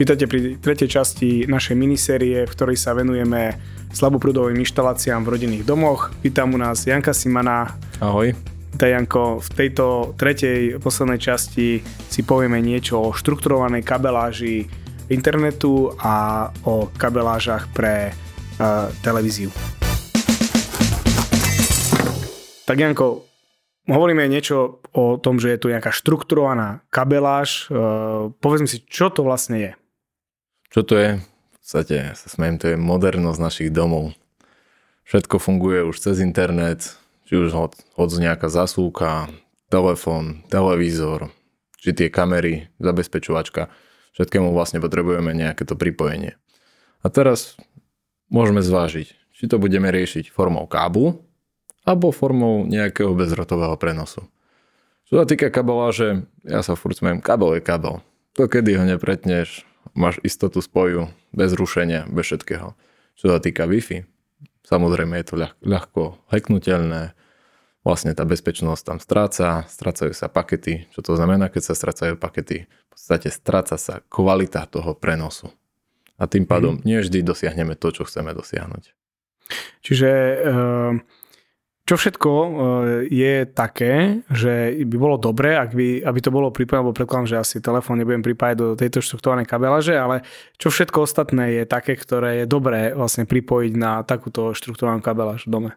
Vítajte 0.00 0.24
pri 0.24 0.56
tretej 0.56 0.88
časti 0.88 1.44
našej 1.44 1.76
minisérie, 1.76 2.48
v 2.48 2.54
ktorej 2.56 2.80
sa 2.80 2.96
venujeme 2.96 3.60
slaboprúdovým 3.92 4.56
inštaláciám 4.64 5.20
v 5.28 5.36
rodinných 5.36 5.68
domoch. 5.68 6.08
Vítam 6.24 6.56
u 6.56 6.58
nás 6.58 6.88
Janka 6.88 7.12
Simana. 7.12 7.76
Ahoj. 8.00 8.32
Vítaj 8.72 8.96
Janko, 8.96 9.44
v 9.44 9.48
tejto 9.52 10.16
tretej 10.16 10.80
poslednej 10.80 11.20
časti 11.20 11.84
si 11.84 12.20
povieme 12.24 12.64
niečo 12.64 12.96
o 12.96 13.12
štrukturovanej 13.12 13.84
kabeláži 13.84 14.72
internetu 15.12 15.92
a 16.00 16.48
o 16.64 16.88
kabelážach 16.96 17.68
pre 17.76 18.16
uh, 18.16 18.88
televíziu. 19.04 19.52
Tak 22.64 22.72
Janko, 22.72 23.28
hovoríme 23.84 24.24
niečo 24.32 24.80
o 24.96 25.20
tom, 25.20 25.36
že 25.36 25.52
je 25.52 25.60
tu 25.60 25.68
nejaká 25.68 25.92
štrukturovaná 25.92 26.88
kabeláž. 26.88 27.68
Uh, 27.68 28.32
povedz 28.40 28.64
mi 28.64 28.68
si, 28.72 28.80
čo 28.88 29.12
to 29.12 29.20
vlastne 29.28 29.60
je? 29.60 29.72
Čo 30.70 30.86
to 30.86 30.94
je? 30.94 31.10
V 31.18 31.56
podstate 31.58 32.14
sa 32.14 32.26
smejem, 32.30 32.56
to 32.62 32.66
je 32.70 32.76
modernosť 32.78 33.38
našich 33.42 33.70
domov. 33.74 34.14
Všetko 35.02 35.42
funguje 35.42 35.82
už 35.82 35.98
cez 35.98 36.22
internet, 36.22 36.94
či 37.26 37.34
už 37.34 37.50
od, 37.54 37.72
od 37.98 38.10
nejaká 38.14 38.46
zasúka, 38.46 39.26
telefón, 39.66 40.46
televízor, 40.46 41.34
či 41.82 41.90
tie 41.90 42.06
kamery, 42.06 42.70
zabezpečovačka. 42.78 43.66
Všetkému 44.14 44.54
vlastne 44.54 44.78
potrebujeme 44.78 45.34
nejaké 45.34 45.66
to 45.66 45.74
pripojenie. 45.74 46.38
A 47.02 47.06
teraz 47.10 47.58
môžeme 48.30 48.62
zvážiť, 48.62 49.08
či 49.10 49.44
to 49.50 49.58
budeme 49.58 49.90
riešiť 49.90 50.30
formou 50.30 50.70
káblu 50.70 51.18
alebo 51.82 52.14
formou 52.14 52.62
nejakého 52.68 53.10
bezrotového 53.18 53.74
prenosu. 53.74 54.22
Čo 55.10 55.18
sa 55.18 55.26
týka 55.26 55.50
kabeláže, 55.50 56.30
ja 56.46 56.62
sa 56.62 56.78
furt 56.78 56.94
smejem, 56.94 57.18
kabel 57.18 57.58
je 57.58 57.62
kabel. 57.64 57.98
To 58.38 58.46
kedy 58.46 58.78
ho 58.78 58.86
nepretneš, 58.86 59.66
máš 59.94 60.22
istotu 60.24 60.62
spoju, 60.62 61.10
bez 61.30 61.54
rušenia, 61.54 62.06
bez 62.10 62.30
všetkého. 62.30 62.74
Čo 63.18 63.26
sa 63.30 63.38
týka 63.38 63.68
Wi-Fi, 63.68 64.06
samozrejme 64.64 65.20
je 65.20 65.26
to 65.26 65.34
ľah, 65.36 65.52
ľahko 65.60 66.16
hacknutelné, 66.32 67.12
vlastne 67.84 68.12
tá 68.12 68.24
bezpečnosť 68.24 68.82
tam 68.84 68.98
stráca, 69.00 69.68
strácajú 69.68 70.12
sa 70.12 70.28
pakety. 70.28 70.88
Čo 70.92 71.00
to 71.00 71.12
znamená, 71.16 71.48
keď 71.48 71.72
sa 71.72 71.74
strácajú 71.76 72.16
pakety? 72.16 72.68
V 72.68 72.86
podstate 72.92 73.28
stráca 73.32 73.76
sa 73.80 74.04
kvalita 74.08 74.68
toho 74.68 74.96
prenosu. 74.96 75.52
A 76.20 76.28
tým 76.28 76.44
pádom 76.44 76.76
mm. 76.76 76.82
nie 76.84 76.98
vždy 77.00 77.24
dosiahneme 77.24 77.76
to, 77.80 77.88
čo 77.92 78.04
chceme 78.04 78.36
dosiahnuť. 78.36 78.92
Čiže 79.82 80.10
uh 80.44 81.19
čo 81.90 81.98
všetko 81.98 82.30
e, 82.30 82.50
je 83.10 83.34
také, 83.50 84.22
že 84.30 84.78
by 84.86 84.94
bolo 84.94 85.18
dobré, 85.18 85.58
ak 85.58 85.74
by, 85.74 86.06
aby 86.06 86.18
to 86.22 86.30
bolo 86.30 86.54
pripojené, 86.54 86.86
lebo 86.86 86.94
predkladám, 86.94 87.26
že 87.26 87.42
asi 87.42 87.56
telefón 87.58 87.98
nebudem 87.98 88.22
pripájať 88.22 88.54
do 88.54 88.78
tejto 88.78 89.02
štruktúrnej 89.02 89.42
kabelaže, 89.42 89.98
ale 89.98 90.22
čo 90.54 90.70
všetko 90.70 91.02
ostatné 91.02 91.58
je 91.58 91.64
také, 91.66 91.98
ktoré 91.98 92.42
je 92.42 92.46
dobré 92.46 92.94
vlastne 92.94 93.26
pripojiť 93.26 93.72
na 93.74 94.06
takúto 94.06 94.54
štruktúrnu 94.54 95.02
kabeláž 95.02 95.50
v 95.50 95.50
dome? 95.50 95.70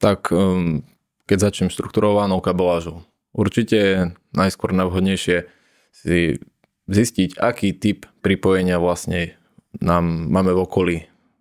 Tak 0.00 0.32
um, 0.32 0.80
keď 1.28 1.52
začnem 1.52 1.68
štruktúrovanou 1.68 2.40
kabelážou, 2.40 3.04
určite 3.36 4.16
najskôr 4.32 4.72
najvhodnejšie 4.72 5.44
si 5.92 6.40
zistiť, 6.88 7.36
aký 7.36 7.76
typ 7.76 8.08
pripojenia 8.24 8.80
vlastne 8.80 9.36
nám 9.76 10.08
máme 10.08 10.56
v 10.56 10.62
okolí 10.64 10.96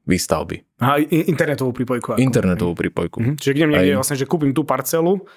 výstavby. 0.07 0.79
Aha, 0.79 1.03
internetovú 1.03 1.75
prípojku. 1.75 2.15
Ako. 2.15 2.19
Internetovú 2.23 2.73
prípojku. 2.73 3.17
Mhm. 3.19 3.33
Čiže 3.37 3.53
idem 3.53 3.69
niekde 3.75 3.93
Aj... 3.93 3.99
vlastne, 3.99 4.17
že 4.17 4.25
kúpim 4.25 4.55
tú 4.55 4.63
parcelu 4.63 5.27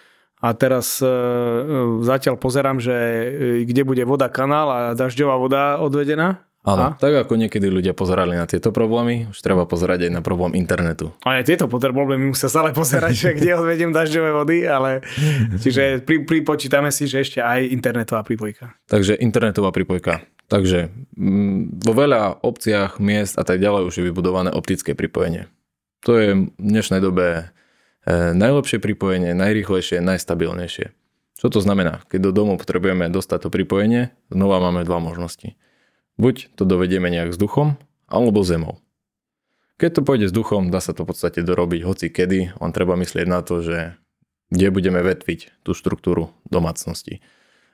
a 0.41 0.57
teraz 0.57 1.05
e, 1.05 1.11
zatiaľ 2.01 2.41
pozerám, 2.41 2.81
že 2.81 2.97
e, 2.97 3.69
kde 3.69 3.83
bude 3.85 4.03
voda 4.09 4.33
kanál 4.33 4.69
a 4.73 4.81
dažďová 4.97 5.37
voda 5.37 5.63
odvedená. 5.77 6.41
Áno, 6.61 6.93
tak 7.01 7.25
ako 7.25 7.41
niekedy 7.41 7.73
ľudia 7.73 7.97
pozerali 7.97 8.37
na 8.37 8.45
tieto 8.45 8.69
problémy, 8.69 9.33
už 9.33 9.41
treba 9.41 9.65
pozerať 9.65 10.09
aj 10.09 10.13
na 10.13 10.21
problém 10.21 10.61
internetu. 10.61 11.09
A 11.25 11.41
aj 11.41 11.49
tieto 11.49 11.65
problémy 11.73 12.37
musia 12.37 12.53
stále 12.53 12.77
pozerať, 12.77 13.17
že 13.17 13.31
kde 13.33 13.57
odvediem 13.57 13.97
dažďové 13.97 14.31
vody, 14.37 14.69
ale 14.69 15.01
čiže 15.57 16.05
pri, 16.05 16.29
pripočítame 16.29 16.93
si, 16.93 17.09
že 17.09 17.25
ešte 17.25 17.41
aj 17.41 17.65
internetová 17.65 18.21
prípojka. 18.21 18.77
Takže 18.93 19.17
internetová 19.17 19.73
prípojka. 19.73 20.21
Takže 20.53 20.93
mm, 21.17 21.81
vo 21.81 21.93
veľa 21.97 22.45
obciach, 22.45 23.01
miest 23.01 23.41
a 23.41 23.45
tak 23.49 23.57
ďalej 23.57 23.89
už 23.89 23.95
je 23.97 24.07
vybudované 24.13 24.53
optické 24.53 24.93
pripojenie. 24.93 25.49
To 26.05 26.21
je 26.21 26.29
v 26.45 26.53
dnešnej 26.61 27.01
dobe 27.01 27.49
e, 28.05 28.37
najlepšie 28.37 28.85
pripojenie, 28.85 29.33
najrýchlejšie, 29.33 30.05
najstabilnejšie. 30.05 30.93
Čo 31.41 31.47
to 31.49 31.65
znamená? 31.65 32.05
Keď 32.13 32.21
do 32.21 32.33
domu 32.37 32.61
potrebujeme 32.61 33.09
dostať 33.09 33.47
to 33.47 33.49
pripojenie, 33.49 34.13
znova 34.29 34.61
máme 34.61 34.85
dva 34.85 35.01
možnosti. 35.01 35.57
Buď 36.21 36.53
to 36.53 36.69
dovedieme 36.69 37.09
nejak 37.09 37.33
s 37.33 37.41
duchom, 37.41 37.81
alebo 38.05 38.45
zemou. 38.45 38.77
Keď 39.81 39.91
to 39.97 40.01
pôjde 40.05 40.29
s 40.29 40.37
duchom, 40.37 40.69
dá 40.69 40.85
sa 40.85 40.93
to 40.93 41.09
v 41.09 41.17
podstate 41.17 41.41
dorobiť 41.41 41.81
hoci 41.89 42.13
kedy, 42.13 42.61
len 42.61 42.71
treba 42.77 43.01
myslieť 43.01 43.25
na 43.25 43.41
to, 43.41 43.65
že 43.65 43.97
kde 44.53 44.69
budeme 44.69 45.01
vetviť 45.01 45.65
tú 45.65 45.73
štruktúru 45.73 46.37
domácnosti. 46.45 47.25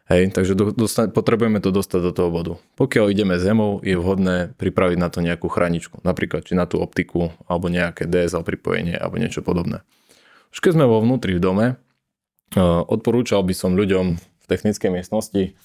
Hej, 0.07 0.31
takže 0.31 0.55
do, 0.55 0.71
dosta- 0.71 1.11
potrebujeme 1.11 1.59
to 1.59 1.75
dostať 1.75 2.01
do 2.07 2.12
toho 2.15 2.31
bodu. 2.31 2.55
Pokiaľ 2.79 3.11
ideme 3.11 3.43
zemou, 3.43 3.83
je 3.83 3.99
vhodné 3.99 4.55
pripraviť 4.55 4.99
na 5.03 5.11
to 5.11 5.19
nejakú 5.19 5.51
chraničku, 5.51 5.99
napríklad 6.07 6.47
či 6.47 6.55
na 6.55 6.71
tú 6.71 6.78
optiku, 6.78 7.34
alebo 7.51 7.67
nejaké 7.67 8.07
DSL 8.07 8.47
pripojenie, 8.47 8.95
alebo 8.95 9.19
niečo 9.19 9.43
podobné. 9.43 9.83
Už 10.55 10.63
keď 10.63 10.78
sme 10.78 10.87
vo 10.87 11.03
vnútri 11.03 11.34
v 11.34 11.43
dome, 11.43 11.67
odporúčal 12.87 13.43
by 13.43 13.51
som 13.51 13.75
ľuďom 13.75 14.15
v 14.15 14.47
technickej 14.47 14.95
miestnosti 14.95 15.59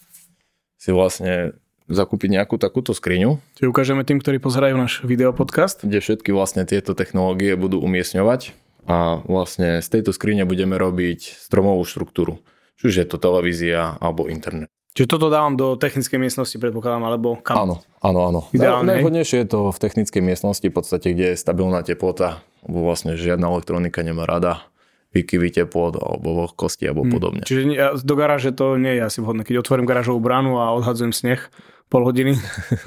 si 0.81 0.89
vlastne 0.89 1.53
zakúpiť 1.91 2.41
nejakú 2.41 2.55
takúto 2.57 2.95
skriňu. 2.95 3.37
Čiže 3.59 3.67
ukážeme 3.69 4.01
tým, 4.07 4.17
ktorí 4.23 4.39
pozerajú 4.39 4.75
náš 4.79 5.03
videopodcast. 5.05 5.85
Kde 5.85 5.99
všetky 5.99 6.31
vlastne 6.31 6.63
tieto 6.65 6.95
technológie 6.97 7.53
budú 7.59 7.83
umiestňovať 7.83 8.55
a 8.89 9.21
vlastne 9.29 9.83
z 9.83 9.87
tejto 9.87 10.15
skrine 10.15 10.47
budeme 10.47 10.79
robiť 10.79 11.37
stromovú 11.37 11.85
štruktúru. 11.85 12.41
Čiže 12.81 13.05
je 13.05 13.07
to 13.13 13.17
televízia 13.21 14.01
alebo 14.01 14.25
internet. 14.25 14.71
Čiže 14.91 15.07
toto 15.07 15.31
dávam 15.31 15.55
do 15.55 15.79
technickej 15.79 16.19
miestnosti, 16.19 16.57
predpokladám, 16.59 17.07
alebo 17.07 17.39
kam? 17.39 17.63
Áno, 17.63 17.75
áno, 18.03 18.19
áno. 18.27 18.41
Ideálne. 18.51 18.99
Najvhodnejšie 18.99 19.47
je 19.47 19.47
to 19.47 19.59
v 19.71 19.77
technickej 19.79 20.19
miestnosti, 20.19 20.67
v 20.67 20.75
podstate, 20.75 21.15
kde 21.15 21.31
je 21.31 21.39
stabilná 21.39 21.79
teplota, 21.79 22.43
alebo 22.59 22.91
vlastne 22.91 23.15
žiadna 23.15 23.47
elektronika 23.47 24.03
nemá 24.03 24.27
rada 24.27 24.67
výkyvy 25.11 25.51
teplot 25.51 25.99
alebo 25.99 26.43
vlhkosti 26.43 26.87
alebo 26.87 27.03
hmm. 27.03 27.11
podobne. 27.11 27.43
Čiže 27.43 27.99
do 28.03 28.15
garáže 28.15 28.55
to 28.55 28.79
nie 28.79 28.99
je 28.99 29.03
asi 29.03 29.19
vhodné. 29.19 29.43
Keď 29.43 29.63
otvorím 29.63 29.87
garážovú 29.87 30.23
bránu 30.23 30.59
a 30.59 30.71
odhadzujem 30.75 31.11
sneh 31.11 31.51
pol 31.91 32.07
hodiny. 32.07 32.39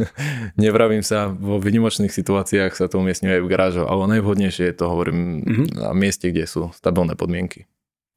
Nevravím 0.65 1.05
sa, 1.05 1.29
vo 1.29 1.61
vynimočných 1.61 2.09
situáciách 2.09 2.73
sa 2.73 2.89
to 2.89 2.97
umiestňuje 3.05 3.37
aj 3.37 3.43
v 3.45 3.51
garážu, 3.53 3.83
ale 3.85 4.09
najvhodnejšie 4.17 4.73
je 4.73 4.77
to, 4.81 4.89
hovorím, 4.89 5.45
mm-hmm. 5.45 5.67
na 5.77 5.93
mieste, 5.93 6.33
kde 6.33 6.49
sú 6.49 6.73
stabilné 6.73 7.13
podmienky. 7.13 7.69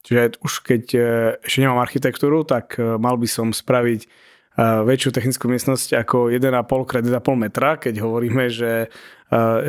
Čiže 0.08 0.40
už 0.40 0.54
keď 0.64 0.84
e, 0.96 1.00
ešte 1.44 1.60
nemám 1.68 1.84
architektúru, 1.84 2.48
tak 2.48 2.80
e, 2.80 2.96
mal 2.96 3.20
by 3.20 3.28
som 3.28 3.52
spraviť 3.52 4.08
e, 4.08 4.08
väčšiu 4.88 5.12
technickú 5.12 5.52
miestnosť 5.52 6.00
ako 6.08 6.32
1,5 6.32 6.48
x 6.64 6.92
1,5 7.04 7.20
metra, 7.36 7.76
keď 7.76 8.00
hovoríme, 8.00 8.48
že 8.48 8.88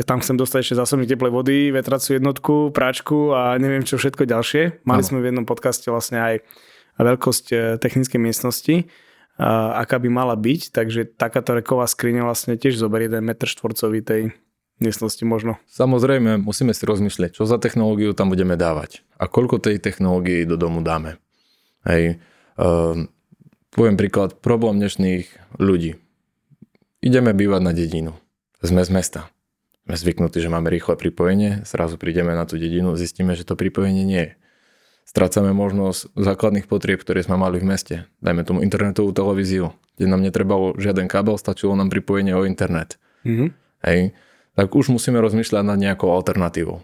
tam 0.06 0.22
chcem 0.22 0.38
dostať 0.38 0.58
ešte 0.62 0.78
zásobník 0.78 1.10
teplej 1.10 1.34
vody, 1.34 1.74
vetracú 1.74 2.14
jednotku, 2.14 2.70
práčku 2.70 3.34
a 3.34 3.58
neviem 3.58 3.82
čo 3.82 3.98
všetko 3.98 4.22
ďalšie. 4.22 4.86
Mali 4.86 5.02
ano. 5.02 5.08
sme 5.10 5.18
v 5.18 5.34
jednom 5.34 5.42
podcaste 5.42 5.90
vlastne 5.90 6.22
aj 6.22 6.34
veľkosť 7.02 7.76
technickej 7.82 8.22
miestnosti, 8.22 8.86
aká 9.38 10.02
by 10.02 10.10
mala 10.10 10.34
byť, 10.34 10.74
takže 10.74 11.14
takáto 11.14 11.54
reková 11.54 11.86
skriňa 11.86 12.26
vlastne 12.26 12.58
tiež 12.58 12.74
zoberie 12.74 13.06
1 13.06 13.22
m 13.22 13.30
štvorcový 13.38 14.02
tej 14.02 14.22
miestnosti 14.82 15.22
možno. 15.22 15.58
Samozrejme, 15.70 16.42
musíme 16.42 16.74
si 16.74 16.82
rozmyslieť, 16.86 17.38
čo 17.38 17.46
za 17.46 17.58
technológiu 17.58 18.14
tam 18.14 18.30
budeme 18.30 18.58
dávať 18.58 19.06
a 19.18 19.30
koľko 19.30 19.62
tej 19.62 19.82
technológie 19.82 20.46
do 20.46 20.58
domu 20.58 20.82
dáme. 20.82 21.18
Hej. 21.86 22.18
Um, 22.58 23.10
poviem 23.70 23.94
príklad, 23.98 24.38
problém 24.42 24.82
dnešných 24.82 25.58
ľudí. 25.58 25.98
Ideme 26.98 27.30
bývať 27.30 27.62
na 27.62 27.72
dedinu. 27.74 28.18
Sme 28.58 28.82
z 28.82 28.90
mesta. 28.90 29.20
Sme 29.86 29.94
zvyknutí, 29.94 30.42
že 30.42 30.50
máme 30.50 30.66
rýchle 30.68 30.98
pripojenie, 30.98 31.62
zrazu 31.62 31.94
prídeme 31.94 32.34
na 32.34 32.42
tú 32.42 32.58
dedinu, 32.58 32.98
zistíme, 32.98 33.38
že 33.38 33.46
to 33.46 33.54
pripojenie 33.54 34.02
nie 34.02 34.22
je. 34.26 34.32
Strácame 35.08 35.56
možnosť 35.56 36.12
základných 36.12 36.68
potrieb, 36.68 37.00
ktoré 37.00 37.24
sme 37.24 37.40
mali 37.40 37.56
v 37.56 37.68
meste. 37.72 37.96
Dajme 38.20 38.44
tomu 38.44 38.60
internetovú 38.60 39.08
televíziu, 39.16 39.72
kde 39.96 40.06
nám 40.12 40.20
netrebalo 40.20 40.76
žiaden 40.76 41.08
kábel, 41.08 41.40
stačilo 41.40 41.72
nám 41.72 41.88
pripojenie 41.88 42.36
o 42.36 42.44
internet. 42.44 43.00
Mm-hmm. 43.24 43.48
Hej 43.88 44.12
tak 44.58 44.74
už 44.74 44.90
musíme 44.90 45.22
rozmýšľať 45.22 45.62
nad 45.62 45.78
nejakou 45.78 46.10
alternatívou. 46.10 46.82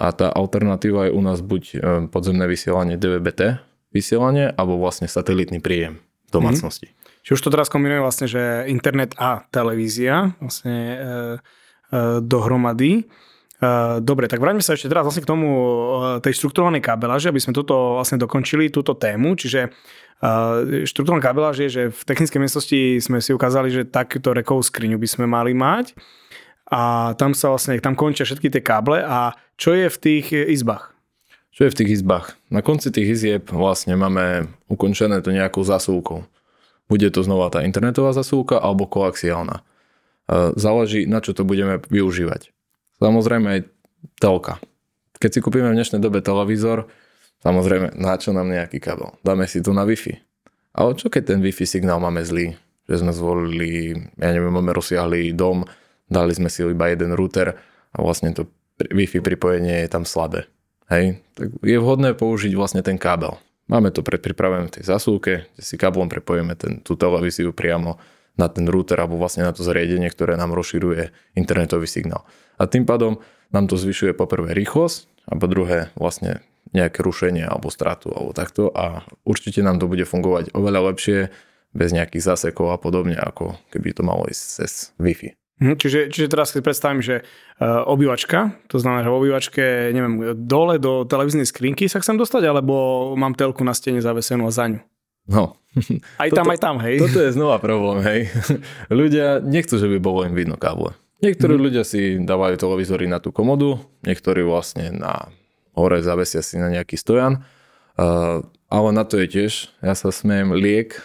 A 0.00 0.08
tá 0.16 0.32
alternatíva 0.32 1.12
je 1.12 1.12
u 1.12 1.20
nás 1.20 1.44
buď 1.44 1.62
e, 1.68 1.76
podzemné 2.08 2.48
vysielanie 2.48 2.96
DVB-T 2.96 3.60
vysielanie, 3.92 4.48
alebo 4.56 4.80
vlastne 4.80 5.04
satelitný 5.04 5.60
príjem 5.60 6.00
v 6.00 6.30
domácnosti. 6.32 6.88
Mm-hmm. 6.88 7.20
Čiže 7.28 7.34
už 7.36 7.44
to 7.44 7.52
teraz 7.52 7.68
kombinuje 7.68 8.00
vlastne, 8.00 8.24
že 8.24 8.64
internet 8.72 9.12
a 9.20 9.44
televízia 9.52 10.32
vlastne 10.40 10.76
e, 10.80 10.96
e, 10.96 11.10
dohromady. 12.24 13.04
Uh, 13.58 13.98
dobre, 13.98 14.30
tak 14.30 14.38
vráťme 14.38 14.62
sa 14.62 14.78
ešte 14.78 14.86
teraz 14.86 15.02
vlastne 15.02 15.26
k 15.26 15.30
tomu 15.34 15.50
uh, 15.50 16.22
tej 16.22 16.30
štruktúrovanej 16.38 16.78
kabeláži, 16.78 17.26
aby 17.26 17.42
sme 17.42 17.50
toto 17.50 17.98
vlastne 17.98 18.14
dokončili, 18.14 18.70
túto 18.70 18.94
tému. 18.94 19.34
Čiže 19.34 19.74
uh, 20.22 20.86
štruktúrovaná 20.86 21.18
kabeláž 21.18 21.66
je, 21.66 21.68
že 21.68 21.82
v 21.90 22.00
technickej 22.06 22.38
miestnosti 22.38 22.80
sme 23.02 23.18
si 23.18 23.34
ukázali, 23.34 23.74
že 23.74 23.82
takúto 23.82 24.30
rekovú 24.30 24.62
skriňu 24.62 24.94
by 24.94 25.08
sme 25.10 25.26
mali 25.26 25.58
mať 25.58 25.90
a 26.70 27.12
tam 27.18 27.34
sa 27.34 27.50
vlastne, 27.50 27.82
tam 27.82 27.98
končia 27.98 28.22
všetky 28.22 28.46
tie 28.46 28.62
káble 28.62 29.02
a 29.02 29.34
čo 29.58 29.74
je 29.74 29.90
v 29.90 29.98
tých 29.98 30.30
izbách? 30.30 30.94
Čo 31.50 31.66
je 31.66 31.74
v 31.74 31.78
tých 31.82 31.90
izbách? 31.98 32.38
Na 32.54 32.62
konci 32.62 32.94
tých 32.94 33.18
izieb 33.18 33.50
vlastne 33.50 33.98
máme 33.98 34.46
ukončené 34.70 35.18
to 35.18 35.34
nejakou 35.34 35.66
zasúvkou. 35.66 36.22
Bude 36.86 37.10
to 37.10 37.26
znova 37.26 37.50
tá 37.50 37.66
internetová 37.66 38.14
zasúvka 38.14 38.62
alebo 38.62 38.86
koaxiálna. 38.86 39.66
Záleží, 40.54 41.10
na 41.10 41.18
čo 41.18 41.34
to 41.34 41.42
budeme 41.42 41.82
využívať. 41.90 42.54
Samozrejme 42.98 43.46
aj 43.46 43.60
telka. 44.18 44.58
Keď 45.18 45.30
si 45.30 45.40
kúpime 45.42 45.70
v 45.70 45.78
dnešnej 45.78 46.02
dobe 46.02 46.22
televízor, 46.22 46.90
samozrejme 47.42 47.94
na 47.98 48.14
čo 48.18 48.34
nám 48.34 48.50
nejaký 48.50 48.78
kabel? 48.82 49.14
Dáme 49.22 49.46
si 49.46 49.62
to 49.62 49.74
na 49.74 49.86
Wi-Fi. 49.86 50.18
Ale 50.74 50.94
čo 50.94 51.10
keď 51.10 51.34
ten 51.34 51.40
Wi-Fi 51.42 51.66
signál 51.66 52.02
máme 52.02 52.22
zlý? 52.22 52.54
Že 52.90 53.06
sme 53.06 53.12
zvolili, 53.14 53.94
ja 54.18 54.30
neviem, 54.34 54.50
máme 54.50 54.74
rozsiahlý 54.74 55.34
dom, 55.34 55.66
dali 56.10 56.34
sme 56.34 56.50
si 56.50 56.62
iba 56.62 56.90
jeden 56.90 57.14
router 57.14 57.54
a 57.94 57.96
vlastne 57.98 58.34
to 58.34 58.50
Wi-Fi 58.78 59.22
pripojenie 59.22 59.86
je 59.86 59.90
tam 59.90 60.06
slabé. 60.06 60.46
Hej, 60.88 61.20
tak 61.36 61.52
je 61.60 61.78
vhodné 61.78 62.16
použiť 62.16 62.54
vlastne 62.56 62.80
ten 62.80 62.96
kábel. 62.96 63.36
Máme 63.68 63.92
to 63.92 64.00
predpripravené 64.00 64.72
v 64.72 64.80
tej 64.80 64.84
zasúke, 64.88 65.44
kde 65.52 65.62
si 65.62 65.76
káblom 65.76 66.08
prepojíme 66.08 66.56
ten, 66.56 66.80
tú 66.80 66.96
televíziu 66.96 67.52
priamo 67.52 68.00
na 68.38 68.46
ten 68.46 68.64
router 68.70 68.96
alebo 68.96 69.18
vlastne 69.18 69.42
na 69.42 69.52
to 69.52 69.66
zariadenie, 69.66 70.08
ktoré 70.08 70.38
nám 70.38 70.54
rozširuje 70.54 71.10
internetový 71.34 71.90
signál. 71.90 72.22
A 72.56 72.70
tým 72.70 72.86
pádom 72.86 73.18
nám 73.50 73.66
to 73.66 73.74
zvyšuje 73.74 74.14
poprvé 74.14 74.54
rýchlosť 74.54 75.28
a 75.28 75.36
po 75.36 75.46
druhé 75.50 75.90
vlastne 75.98 76.40
nejaké 76.72 77.00
rušenie 77.02 77.44
alebo 77.44 77.72
stratu 77.72 78.12
alebo 78.12 78.36
takto 78.36 78.70
a 78.70 79.02
určite 79.24 79.64
nám 79.64 79.80
to 79.82 79.88
bude 79.88 80.04
fungovať 80.04 80.52
oveľa 80.52 80.94
lepšie 80.94 81.32
bez 81.76 81.90
nejakých 81.92 82.24
zásekov 82.24 82.72
a 82.72 82.80
podobne, 82.80 83.16
ako 83.16 83.60
keby 83.68 83.92
to 83.92 84.02
malo 84.04 84.24
ísť 84.28 84.42
cez 84.42 84.72
Wi-Fi. 84.96 85.36
Hm, 85.58 85.74
čiže, 85.74 86.00
čiže 86.14 86.30
teraz 86.30 86.54
si 86.54 86.62
predstavím, 86.62 87.02
že 87.02 87.26
uh, 87.26 87.82
obývačka, 87.82 88.54
to 88.70 88.78
znamená, 88.78 89.02
že 89.02 89.10
v 89.10 89.18
obývačke, 89.18 89.64
neviem, 89.90 90.14
dole 90.46 90.78
do 90.78 91.02
televíznej 91.02 91.50
skrinky 91.50 91.90
sa 91.90 91.98
chcem 91.98 92.14
dostať, 92.14 92.46
alebo 92.46 92.74
mám 93.18 93.34
telku 93.34 93.66
na 93.66 93.74
stene 93.74 93.98
zavesenú 93.98 94.46
a 94.46 94.54
za 94.54 94.70
ňu? 94.70 94.80
No. 95.28 95.60
Aj 96.16 96.32
tam, 96.32 96.48
toto, 96.48 96.52
aj 96.56 96.58
tam, 96.58 96.76
hej. 96.82 96.96
Toto 96.98 97.20
je 97.20 97.30
znova 97.36 97.60
problém, 97.60 98.00
hej. 98.02 98.20
Ľudia 98.88 99.44
nechcú, 99.44 99.76
že 99.76 99.86
by 99.86 99.98
bolo 100.00 100.24
im 100.24 100.34
vidno 100.34 100.56
káble. 100.56 100.96
Niektorí 101.20 101.54
mm. 101.58 101.62
ľudia 101.62 101.84
si 101.84 102.16
dávajú 102.18 102.56
televízory 102.56 103.10
na 103.10 103.20
tú 103.20 103.34
komodu, 103.34 103.78
niektorí 104.06 104.42
vlastne 104.46 104.94
na 104.94 105.28
hore 105.76 106.00
zavesia 106.02 106.42
si 106.42 106.58
na 106.58 106.72
nejaký 106.72 106.98
stojan. 106.98 107.44
Uh, 107.98 108.46
ale 108.70 108.88
na 108.94 109.02
to 109.02 109.18
je 109.18 109.26
tiež, 109.26 109.52
ja 109.82 109.94
sa 109.94 110.14
smiem, 110.14 110.54
liek. 110.54 110.98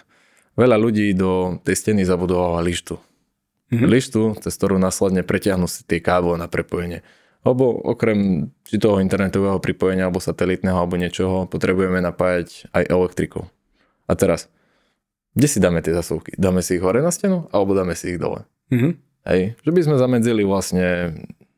Veľa 0.53 0.77
ľudí 0.77 1.17
do 1.17 1.57
tej 1.65 1.75
steny 1.81 2.05
zabudovala 2.05 2.61
lištu. 2.61 3.01
Mm-hmm. 3.73 3.89
Lištu, 3.89 4.21
cez 4.45 4.53
ktorú 4.53 4.77
následne 4.77 5.25
preťahnú 5.25 5.65
si 5.65 5.81
tie 5.81 5.97
káble 5.97 6.37
na 6.37 6.45
prepojenie. 6.45 7.01
Lebo 7.41 7.73
okrem 7.73 8.53
či 8.69 8.77
toho 8.77 9.01
internetového 9.01 9.57
pripojenia 9.57 10.07
alebo 10.07 10.21
satelitného 10.21 10.77
alebo 10.77 10.95
niečoho 10.95 11.49
potrebujeme 11.49 11.99
napájať 11.99 12.69
aj 12.71 12.83
elektrikou. 12.87 13.49
A 14.07 14.13
teraz, 14.13 14.51
kde 15.33 15.47
si 15.50 15.59
dáme 15.63 15.81
tie 15.81 15.95
zasúvky? 15.95 16.35
Dáme 16.35 16.61
si 16.61 16.77
ich 16.77 16.83
hore 16.83 17.01
na 17.01 17.09
stenu 17.09 17.47
alebo 17.50 17.73
dáme 17.73 17.97
si 17.97 18.15
ich 18.15 18.19
dole? 18.19 18.45
Mm-hmm. 18.69 18.94
Hej, 19.23 19.41
že 19.63 19.71
by 19.71 19.81
sme 19.81 19.95
zamedzili 19.95 20.44
vlastne 20.44 21.15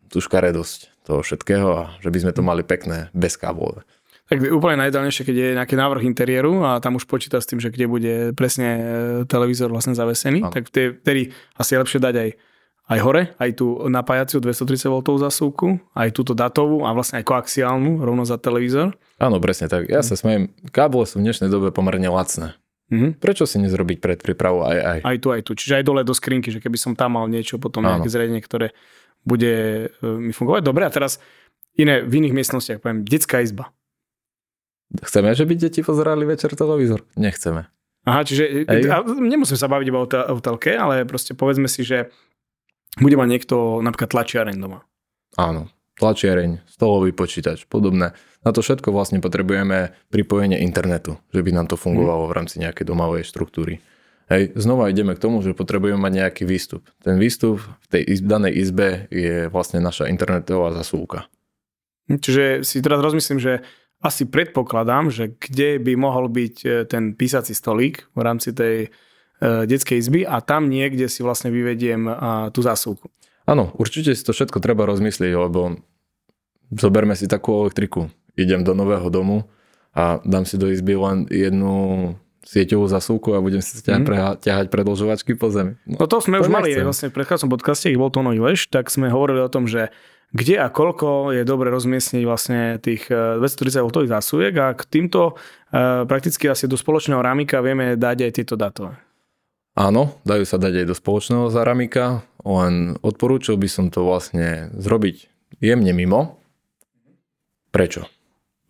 tú 0.09 0.21
škaredosť 0.21 1.05
toho 1.05 1.25
všetkého 1.25 1.67
a 1.73 1.81
že 2.01 2.09
by 2.13 2.17
sme 2.21 2.31
to 2.33 2.41
mali 2.45 2.61
pekné, 2.61 3.09
bez 3.11 3.37
káblové. 3.37 3.81
Tak 4.25 4.41
úplne 4.41 4.81
najideálnejšie, 4.81 5.21
keď 5.21 5.35
je 5.37 5.57
nejaký 5.57 5.75
návrh 5.77 6.01
interiéru 6.01 6.65
a 6.65 6.81
tam 6.81 6.97
už 6.97 7.05
počíta 7.05 7.37
s 7.37 7.45
tým, 7.45 7.61
že 7.61 7.69
kde 7.69 7.85
bude 7.85 8.13
presne 8.33 8.69
e, 8.73 8.81
televízor 9.29 9.69
vlastne 9.69 9.93
zavesený, 9.93 10.49
ano. 10.49 10.53
tak 10.53 10.65
vtedy 10.73 11.29
asi 11.53 11.77
je 11.77 11.81
lepšie 11.85 11.99
dať 12.01 12.15
aj, 12.17 12.29
aj 12.85 12.99
hore, 13.01 13.23
aj 13.41 13.49
tú 13.57 13.81
napájaciu 13.89 14.37
230 14.37 14.93
V 14.93 15.17
zasúku, 15.17 15.81
aj 15.97 16.13
túto 16.13 16.37
datovú 16.37 16.85
a 16.85 16.93
vlastne 16.93 17.21
aj 17.21 17.25
koaxiálnu 17.25 18.05
rovno 18.05 18.29
za 18.29 18.37
televízor. 18.37 18.93
Áno, 19.17 19.41
presne 19.41 19.65
tak. 19.65 19.89
Ja 19.89 20.05
sa 20.05 20.13
smejem, 20.13 20.53
káble 20.69 21.09
sú 21.09 21.17
v 21.17 21.25
dnešnej 21.25 21.49
dobe 21.49 21.73
pomerne 21.73 22.13
lacné. 22.13 22.53
Mm-hmm. 22.93 23.17
Prečo 23.17 23.49
si 23.49 23.57
nezrobiť 23.57 23.97
predprípravu 23.97 24.61
aj 24.61 24.77
aj? 24.77 24.99
Aj 25.01 25.17
tu, 25.17 25.27
aj 25.33 25.41
tu. 25.41 25.57
Čiže 25.57 25.81
aj 25.81 25.83
dole 25.89 26.05
do 26.05 26.13
skrinky, 26.13 26.53
že 26.53 26.61
keby 26.61 26.77
som 26.77 26.93
tam 26.93 27.17
mal 27.17 27.25
niečo, 27.25 27.57
potom 27.57 27.81
Áno. 27.81 27.97
nejaké 27.97 28.13
zariadenie, 28.13 28.45
ktoré 28.45 28.77
bude 29.25 29.53
e, 29.89 30.05
mi 30.05 30.29
fungovať. 30.29 30.61
Dobre, 30.61 30.85
a 30.85 30.93
teraz 30.93 31.17
iné, 31.73 32.05
v 32.05 32.21
iných 32.21 32.37
miestnostiach, 32.37 32.85
poviem, 32.85 33.01
detská 33.01 33.41
izba. 33.41 33.73
Chceme, 35.01 35.33
že 35.33 35.49
by 35.49 35.53
deti 35.57 35.81
pozerali 35.81 36.29
večer 36.29 36.53
televízor? 36.53 37.01
Nechceme. 37.17 37.65
Aha, 38.05 38.21
čiže 38.21 38.69
a 38.69 39.01
nemusíme 39.01 39.57
sa 39.57 39.65
baviť 39.65 39.87
iba 39.89 39.97
o, 39.97 40.05
o 40.05 40.37
telke, 40.37 40.77
ale 40.77 41.09
proste 41.09 41.33
povedzme 41.33 41.65
si, 41.65 41.81
že 41.81 42.13
bude 42.99 43.15
mať 43.15 43.27
niekto 43.27 43.79
napríklad 43.83 44.09
tlačiareň 44.11 44.57
doma. 44.59 44.83
Áno, 45.35 45.67
tlačiareň, 45.99 46.67
stolový 46.67 47.11
počítač, 47.11 47.67
podobné. 47.67 48.15
Na 48.45 48.51
to 48.53 48.61
všetko 48.61 48.93
vlastne 48.93 49.19
potrebujeme 49.19 49.95
pripojenie 50.11 50.61
internetu, 50.61 51.19
že 51.33 51.41
by 51.41 51.51
nám 51.51 51.67
to 51.67 51.75
fungovalo 51.79 52.29
v 52.29 52.35
rámci 52.35 52.61
nejakej 52.61 52.85
domovej 52.87 53.23
štruktúry. 53.27 53.81
Hej, 54.25 54.57
znova 54.57 54.89
ideme 54.89 55.13
k 55.13 55.21
tomu, 55.21 55.45
že 55.45 55.53
potrebujeme 55.53 56.01
mať 56.01 56.13
nejaký 56.25 56.43
výstup. 56.49 56.81
Ten 57.05 57.21
výstup 57.21 57.61
v 57.61 57.87
tej 57.93 58.01
danej 58.25 58.57
izbe 58.57 59.05
je 59.13 59.53
vlastne 59.53 59.77
naša 59.77 60.09
internetová 60.09 60.73
zasúka. 60.73 61.29
Čiže 62.09 62.65
si 62.65 62.81
teraz 62.81 63.01
rozmyslím, 63.01 63.37
že 63.37 63.53
asi 64.01 64.29
predpokladám, 64.29 65.09
že 65.09 65.33
kde 65.37 65.81
by 65.81 65.93
mohol 65.97 66.29
byť 66.29 66.55
e, 66.61 66.69
ten 66.85 67.17
písací 67.17 67.57
stolík 67.57 68.05
v 68.13 68.21
rámci 68.21 68.53
tej 68.53 68.93
detskej 69.41 69.99
izby 69.99 70.21
a 70.23 70.39
tam 70.39 70.71
niekde 70.71 71.11
si 71.11 71.21
vlastne 71.21 71.51
vyvediem 71.51 72.07
a, 72.07 72.49
tú 72.51 72.63
zasúku. 72.63 73.11
Áno, 73.45 73.69
určite 73.77 74.15
si 74.15 74.25
to 74.25 74.33
všetko 74.33 74.57
treba 74.57 74.89
rozmyslieť, 74.89 75.33
lebo 75.37 75.77
zoberme 76.73 77.13
si 77.13 77.29
takú 77.29 77.65
elektriku. 77.65 78.09
Idem 78.35 78.65
do 78.65 78.73
nového 78.73 79.07
domu 79.13 79.45
a 79.93 80.19
dám 80.25 80.43
si 80.43 80.57
do 80.57 80.67
izby 80.67 80.97
len 80.97 81.29
jednu 81.29 82.15
sieťovú 82.45 82.85
zasúku 82.85 83.33
a 83.33 83.41
budem 83.41 83.61
si 83.61 83.81
ťahať, 83.81 84.01
mm. 84.05 84.37
ťahať 84.45 84.65
predlžovačky 84.69 85.33
po 85.33 85.49
zemi. 85.49 85.81
No, 85.89 86.05
no 86.05 86.05
to 86.05 86.21
sme 86.21 86.37
to 86.37 86.45
už 86.45 86.53
mali 86.53 86.77
vlastne 86.77 87.09
v 87.09 87.17
predchádzom 87.17 87.49
podcaste, 87.49 87.89
ich 87.89 87.97
bol 87.97 88.13
to 88.13 88.21
lež, 88.21 88.69
tak 88.69 88.93
sme 88.93 89.09
hovorili 89.09 89.41
o 89.41 89.49
tom, 89.49 89.65
že 89.65 89.89
kde 90.35 90.59
a 90.59 90.67
koľko 90.67 91.31
je 91.31 91.43
dobre 91.47 91.71
rozmiestniť 91.71 92.23
vlastne 92.27 92.75
tých 92.83 93.07
230 93.07 93.87
V 93.87 94.09
zásuvek 94.09 94.53
a 94.59 94.67
k 94.75 94.81
týmto 94.83 95.33
e, 95.71 96.03
prakticky 96.03 96.51
asi 96.51 96.67
do 96.67 96.75
spoločného 96.75 97.23
rámika 97.23 97.63
vieme 97.63 97.95
dať 97.95 98.17
aj 98.27 98.31
tieto 98.35 98.55
datové. 98.59 98.99
Áno, 99.75 100.15
dajú 100.23 100.47
sa 100.47 100.55
dať 100.55 100.83
aj 100.83 100.85
do 100.87 100.95
spoločného 100.95 101.51
záramika, 101.51 102.23
len 102.47 102.95
odporúčil 103.03 103.59
by 103.59 103.67
som 103.67 103.85
to 103.91 104.07
vlastne 104.07 104.71
zrobiť 104.71 105.27
jemne 105.59 105.91
mimo. 105.91 106.39
Prečo? 107.75 108.07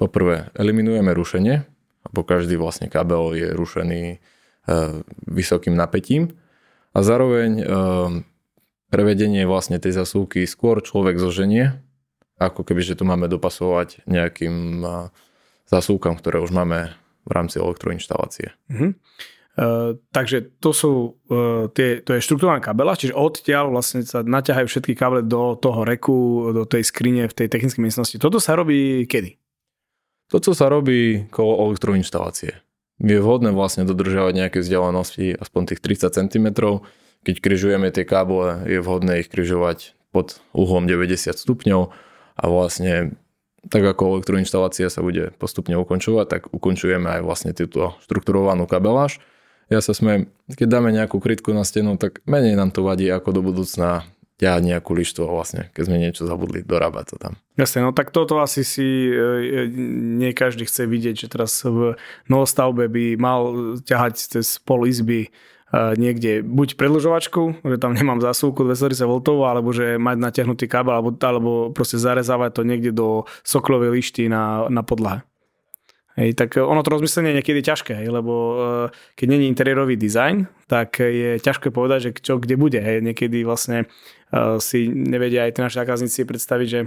Poprvé, 0.01 0.49
eliminujeme 0.57 1.13
rušenie, 1.13 1.61
lebo 2.09 2.19
každý 2.25 2.57
vlastne 2.57 2.89
kabel 2.89 3.37
je 3.37 3.47
rušený 3.53 4.01
e, 4.11 4.17
vysokým 5.29 5.77
napätím 5.77 6.33
a 6.91 7.05
zároveň 7.05 7.51
e, 7.61 7.65
prevedenie 8.89 9.45
vlastne 9.45 9.77
tej 9.77 9.93
zasúky 9.93 10.43
skôr 10.49 10.81
človek 10.81 11.21
zoženie, 11.21 11.79
ako 12.41 12.65
keby, 12.65 12.81
že 12.81 12.97
to 12.97 13.05
máme 13.05 13.29
dopasovať 13.29 14.03
nejakým 14.09 14.81
e, 14.81 15.13
zasúkam, 15.69 16.17
ktoré 16.17 16.41
už 16.41 16.49
máme 16.49 16.97
v 17.25 17.31
rámci 17.31 17.61
elektroinštalácie. 17.61 18.57
Mm-hmm. 18.73 18.91
Uh, 19.55 19.95
takže 20.11 20.51
to 20.59 20.75
sú 20.75 21.15
uh, 21.31 21.71
tie, 21.71 22.03
to 22.03 22.11
je 22.11 22.19
štruktúrna 22.19 22.59
kabela, 22.59 22.99
čiže 22.99 23.15
odtiaľ 23.15 23.71
vlastne 23.71 24.03
sa 24.03 24.19
naťahajú 24.19 24.67
všetky 24.67 24.99
káble 24.99 25.23
do 25.23 25.55
toho 25.55 25.87
reku, 25.87 26.51
do 26.51 26.67
tej 26.67 26.83
skrine 26.83 27.23
v 27.31 27.33
tej 27.33 27.47
technickej 27.47 27.79
miestnosti. 27.79 28.19
Toto 28.19 28.43
sa 28.43 28.59
robí 28.59 29.07
kedy? 29.07 29.39
Toto 30.27 30.51
sa 30.51 30.67
robí 30.67 31.31
kolo 31.31 31.71
elektroinštalácie. 31.71 32.59
Je 32.99 33.17
vhodné 33.19 33.55
vlastne 33.55 33.87
dodržiavať 33.87 34.33
nejaké 34.35 34.57
vzdialenosti, 34.59 35.39
aspoň 35.39 35.61
tých 35.71 35.81
30 35.83 36.19
cm. 36.19 36.47
Keď 37.23 37.35
križujeme 37.39 37.87
tie 37.95 38.03
káble, 38.03 38.67
je 38.67 38.83
vhodné 38.83 39.23
ich 39.23 39.31
križovať 39.31 39.95
pod 40.11 40.43
uhlom 40.51 40.87
90 40.87 41.31
stupňov 41.31 41.95
a 42.39 42.43
vlastne 42.47 43.15
tak 43.67 43.81
ako 43.81 44.19
elektroinštalácia 44.19 44.91
sa 44.91 45.01
bude 45.01 45.33
postupne 45.41 45.73
ukončovať, 45.75 46.25
tak 46.27 46.41
ukončujeme 46.53 47.19
aj 47.19 47.21
vlastne 47.25 47.51
túto 47.55 47.97
štrukturovanú 48.03 48.69
kabeláž 48.69 49.23
ja 49.69 49.79
sa 49.81 49.93
smiem, 49.93 50.29
keď 50.51 50.67
dáme 50.69 50.89
nejakú 50.93 51.17
krytku 51.17 51.53
na 51.53 51.65
stenu, 51.65 51.97
tak 51.97 52.21
menej 52.29 52.53
nám 52.53 52.69
to 52.69 52.85
vadí 52.85 53.09
ako 53.09 53.29
do 53.33 53.41
budúcna 53.41 54.05
ťahať 54.35 54.61
nejakú 54.67 54.91
lištu 54.91 55.23
a 55.23 55.31
vlastne, 55.31 55.71
keď 55.71 55.83
sme 55.87 55.95
niečo 55.95 56.27
zabudli, 56.27 56.59
dorábať 56.59 57.15
to 57.15 57.17
tam. 57.17 57.33
Jasne, 57.55 57.87
no 57.87 57.95
tak 57.95 58.11
toto 58.11 58.43
asi 58.43 58.67
si 58.67 59.07
e, 59.07 59.15
e, 59.15 59.61
nie 60.19 60.35
každý 60.35 60.67
chce 60.67 60.91
vidieť, 60.91 61.15
že 61.15 61.31
teraz 61.31 61.63
v 61.63 61.95
novostavbe 62.27 62.91
by 62.91 63.15
mal 63.15 63.41
ťahať 63.87 64.35
cez 64.35 64.59
pol 64.59 64.83
izby 64.91 65.31
niekde 65.73 66.45
buď 66.45 66.79
predlžovačku, 66.79 67.65
že 67.65 67.77
tam 67.81 67.97
nemám 67.97 68.23
zásuvku 68.23 68.63
230 68.63 69.09
V, 69.09 69.15
alebo 69.43 69.73
že 69.75 69.97
mať 69.99 70.17
natiahnutý 70.21 70.69
kábel, 70.69 70.95
alebo, 70.95 71.09
alebo 71.19 71.51
proste 71.73 71.99
zarezávať 71.99 72.51
to 72.55 72.61
niekde 72.63 72.91
do 72.95 73.27
soklovej 73.43 73.91
lišty 73.91 74.29
na, 74.29 74.69
na 74.71 74.85
podlahe. 74.85 75.25
Hej, 76.15 76.39
tak 76.39 76.55
ono 76.55 76.79
to 76.79 76.95
rozmyslenie 76.95 77.35
je 77.35 77.37
niekedy 77.43 77.59
ťažké, 77.59 77.91
hej, 77.91 78.07
lebo 78.07 78.55
keď 79.19 79.27
není 79.35 79.51
interiérový 79.51 79.99
dizajn, 79.99 80.47
tak 80.71 81.03
je 81.03 81.43
ťažké 81.43 81.75
povedať, 81.75 81.99
že 82.07 82.11
čo 82.23 82.39
kde 82.39 82.55
bude. 82.55 82.79
Hej. 82.79 83.03
Niekedy 83.03 83.43
vlastne 83.43 83.91
si 84.63 84.87
nevedia 84.87 85.43
aj 85.43 85.55
tí 85.55 85.59
naši 85.59 85.83
zákazníci 85.83 86.23
predstaviť, 86.23 86.67
že 86.71 86.79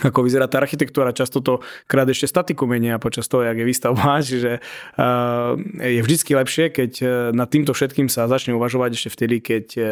ako 0.00 0.24
vyzerá 0.24 0.48
tá 0.48 0.56
architektúra. 0.64 1.12
Často 1.12 1.44
to 1.44 1.60
krát 1.84 2.08
ešte 2.08 2.24
statiku 2.24 2.64
menia 2.64 2.96
počas 2.96 3.28
toho, 3.28 3.44
jak 3.44 3.60
je 3.60 3.68
výstavba, 3.68 4.20
čiže 4.24 4.64
uh, 4.96 5.52
je 5.76 6.00
vždycky 6.00 6.32
lepšie, 6.32 6.72
keď 6.72 6.92
uh, 7.04 7.08
nad 7.36 7.52
týmto 7.52 7.76
všetkým 7.76 8.08
sa 8.08 8.24
začne 8.24 8.56
uvažovať 8.56 8.96
ešte 8.96 9.10
vtedy, 9.12 9.36
keď 9.44 9.66
uh, 9.76 9.84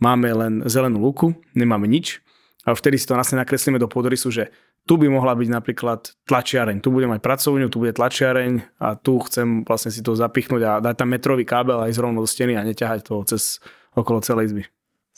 máme 0.00 0.32
len 0.32 0.52
zelenú 0.64 1.04
luku, 1.04 1.36
nemáme 1.52 1.84
nič 1.84 2.24
a 2.64 2.72
vtedy 2.72 2.96
si 2.96 3.04
to 3.04 3.14
vlastne 3.14 3.36
nakreslíme 3.36 3.76
do 3.76 3.86
podrysu, 3.92 4.32
že 4.32 4.48
tu 4.86 4.94
by 4.94 5.10
mohla 5.10 5.34
byť 5.34 5.48
napríklad 5.50 6.14
tlačiareň, 6.30 6.78
tu 6.78 6.94
budem 6.94 7.10
mať 7.10 7.20
pracovňu, 7.20 7.66
tu 7.66 7.82
bude 7.82 7.90
tlačiareň 7.90 8.78
a 8.78 8.94
tu 8.94 9.18
chcem 9.26 9.66
vlastne 9.66 9.90
si 9.90 9.98
to 10.00 10.14
zapichnúť 10.14 10.62
a 10.62 10.72
dať 10.78 10.94
tam 11.02 11.10
metrový 11.10 11.42
kábel 11.42 11.82
aj 11.82 11.98
zrovna 11.98 12.22
do 12.22 12.28
steny 12.30 12.54
a 12.54 12.62
neťahať 12.62 13.02
to 13.02 13.26
cez 13.26 13.58
okolo 13.98 14.22
celej 14.22 14.54
izby. 14.54 14.62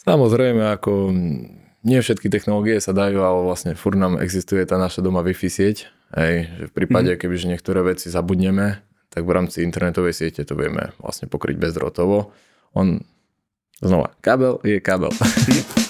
Samozrejme, 0.01 0.73
ako 0.73 1.13
nie 1.85 2.01
všetky 2.01 2.33
technológie 2.33 2.81
sa 2.81 2.97
dajú, 2.97 3.21
ale 3.21 3.45
vlastne 3.45 3.77
fur 3.77 3.93
nám 3.93 4.17
existuje 4.19 4.65
tá 4.65 4.81
naša 4.81 5.05
doma 5.05 5.21
Wi-Fi 5.21 5.49
sieť. 5.53 5.77
Hej, 6.17 6.49
že 6.57 6.65
v 6.69 6.73
prípade, 6.73 7.13
mm. 7.13 7.19
kebyže 7.21 7.47
niektoré 7.53 7.85
veci 7.85 8.09
zabudneme, 8.09 8.81
tak 9.13 9.29
v 9.29 9.35
rámci 9.37 9.61
internetovej 9.61 10.17
siete 10.17 10.49
to 10.49 10.57
vieme 10.57 10.97
vlastne 10.97 11.29
pokryť 11.29 11.61
bezdrotovo. 11.61 12.33
On, 12.73 13.05
znova, 13.85 14.17
kábel 14.25 14.57
je 14.65 14.81
kábel. 14.81 15.13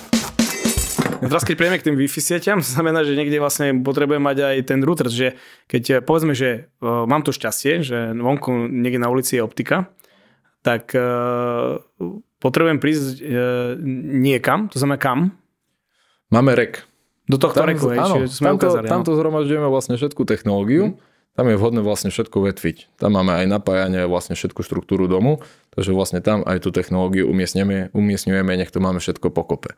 Teraz 1.18 1.42
keď 1.42 1.54
prejme 1.58 1.76
k 1.82 1.86
tým 1.90 1.96
Wi-Fi 1.98 2.20
sieťam, 2.22 2.58
znamená, 2.74 3.02
že 3.02 3.18
niekde 3.18 3.42
vlastne 3.42 3.74
potrebujem 3.82 4.22
mať 4.22 4.38
aj 4.38 4.56
ten 4.66 4.80
router, 4.82 5.10
že 5.10 5.34
keď 5.66 5.82
eh, 5.90 5.98
povedzme, 6.00 6.32
že 6.32 6.70
uh, 6.78 7.04
mám 7.04 7.26
to 7.26 7.34
šťastie, 7.34 7.82
že 7.82 8.14
vonku 8.14 8.70
niekde 8.70 9.02
na 9.02 9.10
ulici 9.10 9.38
je 9.38 9.42
optika, 9.42 9.90
tak 10.62 10.90
uh, 10.94 11.78
potrebujem 12.42 12.78
prísť 12.82 13.22
uh, 13.22 13.26
niekam, 14.22 14.70
to 14.70 14.78
znamená 14.78 14.98
kam, 14.98 15.20
Máme 16.28 16.52
rek. 16.52 16.84
Do 17.28 17.36
tohto 17.36 17.60
tam, 17.64 17.68
reku, 17.68 17.92
hej, 17.92 18.00
áno, 18.00 18.14
sme 18.28 18.52
tamto, 18.52 18.68
ukázali, 18.68 18.86
tamto 18.88 19.12
zhromažďujeme 19.16 19.68
vlastne 19.68 19.94
všetku 20.00 20.22
technológiu. 20.24 20.92
Mm. 20.92 20.96
Tam 21.36 21.46
je 21.46 21.56
vhodné 21.60 21.80
vlastne 21.84 22.10
všetko 22.10 22.36
vetviť. 22.50 22.98
Tam 22.98 23.14
máme 23.14 23.30
aj 23.44 23.46
napájanie, 23.46 24.08
vlastne 24.10 24.34
všetku 24.34 24.64
štruktúru 24.64 25.06
domu, 25.06 25.38
takže 25.70 25.94
vlastne 25.94 26.18
tam 26.18 26.42
aj 26.42 26.66
tú 26.66 26.74
technológiu 26.74 27.30
umiestňujeme, 27.30 27.94
umiestňujeme 27.94 28.52
nech 28.58 28.72
to 28.72 28.82
máme 28.82 28.98
všetko 28.98 29.30
pokope. 29.30 29.76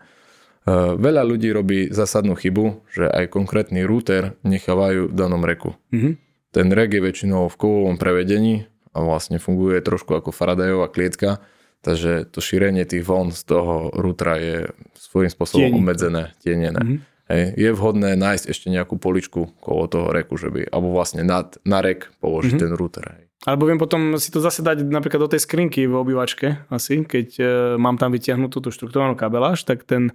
Uh, 0.61 0.95
veľa 1.01 1.25
ľudí 1.25 1.49
robí 1.51 1.89
zásadnú 1.89 2.37
chybu, 2.37 2.85
že 2.93 3.09
aj 3.09 3.33
konkrétny 3.33 3.83
router 3.89 4.37
nechávajú 4.45 5.09
v 5.09 5.15
danom 5.17 5.41
reku. 5.41 5.73
Mm-hmm. 5.89 6.13
Ten 6.51 6.67
rek 6.75 6.93
je 6.93 7.01
väčšinou 7.01 7.49
v 7.49 7.57
kovovom 7.57 7.97
prevedení 7.97 8.69
a 8.93 9.01
vlastne 9.01 9.41
funguje 9.41 9.81
trošku 9.81 10.13
ako 10.13 10.35
Faradayová 10.35 10.91
klietka, 10.91 11.41
Takže 11.81 12.29
to 12.29 12.45
šírenie 12.45 12.85
tých 12.85 13.01
vln 13.09 13.33
z 13.33 13.41
toho 13.49 13.89
rútra 13.97 14.37
je 14.37 14.69
svojím 15.01 15.33
spôsobom 15.33 15.73
Tieni. 15.73 15.79
obmedzené, 15.81 16.23
tienené. 16.45 16.77
Mm-hmm. 16.77 16.99
Hej. 17.31 17.43
Je 17.57 17.71
vhodné 17.73 18.11
nájsť 18.21 18.45
ešte 18.53 18.69
nejakú 18.69 19.01
poličku 19.01 19.57
kolo 19.65 19.89
toho 19.89 20.13
reku, 20.13 20.37
že 20.37 20.53
by, 20.53 20.69
alebo 20.69 20.93
vlastne 20.93 21.25
nad, 21.25 21.57
na 21.65 21.81
rek 21.81 22.13
položiť 22.21 22.53
mm-hmm. 22.53 22.65
ten 22.69 22.77
router. 22.77 23.05
Hej. 23.17 23.23
Alebo 23.49 23.65
viem 23.65 23.81
potom 23.81 24.21
si 24.21 24.29
to 24.29 24.45
zase 24.45 24.61
dať 24.61 24.85
napríklad 24.85 25.25
do 25.25 25.33
tej 25.33 25.41
skrinky 25.41 25.89
v 25.89 25.97
obývačke 25.97 26.69
asi, 26.69 27.01
keď 27.09 27.29
e, 27.41 27.45
mám 27.81 27.97
tam 27.97 28.13
vytiahnutú 28.13 28.61
tú 28.61 28.69
štruktúrnu 28.69 29.17
kabeláž, 29.17 29.65
tak 29.65 29.89
ten, 29.89 30.13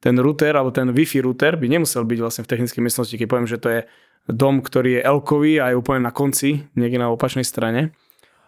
ten 0.00 0.14
router 0.20 0.52
alebo 0.56 0.72
ten 0.72 0.88
Wi-Fi 0.92 1.24
router 1.24 1.56
by 1.56 1.66
nemusel 1.66 2.04
byť 2.04 2.18
vlastne 2.20 2.42
v 2.44 2.50
technickej 2.50 2.82
miestnosti, 2.82 3.14
keď 3.16 3.28
poviem, 3.28 3.48
že 3.48 3.60
to 3.60 3.68
je 3.68 3.80
dom, 4.26 4.58
ktorý 4.60 5.00
je 5.00 5.06
L-kový 5.06 5.62
a 5.62 5.70
je 5.70 5.78
úplne 5.78 6.02
na 6.02 6.10
konci, 6.10 6.66
niekde 6.74 6.98
na 6.98 7.14
opačnej 7.14 7.46
strane 7.46 7.94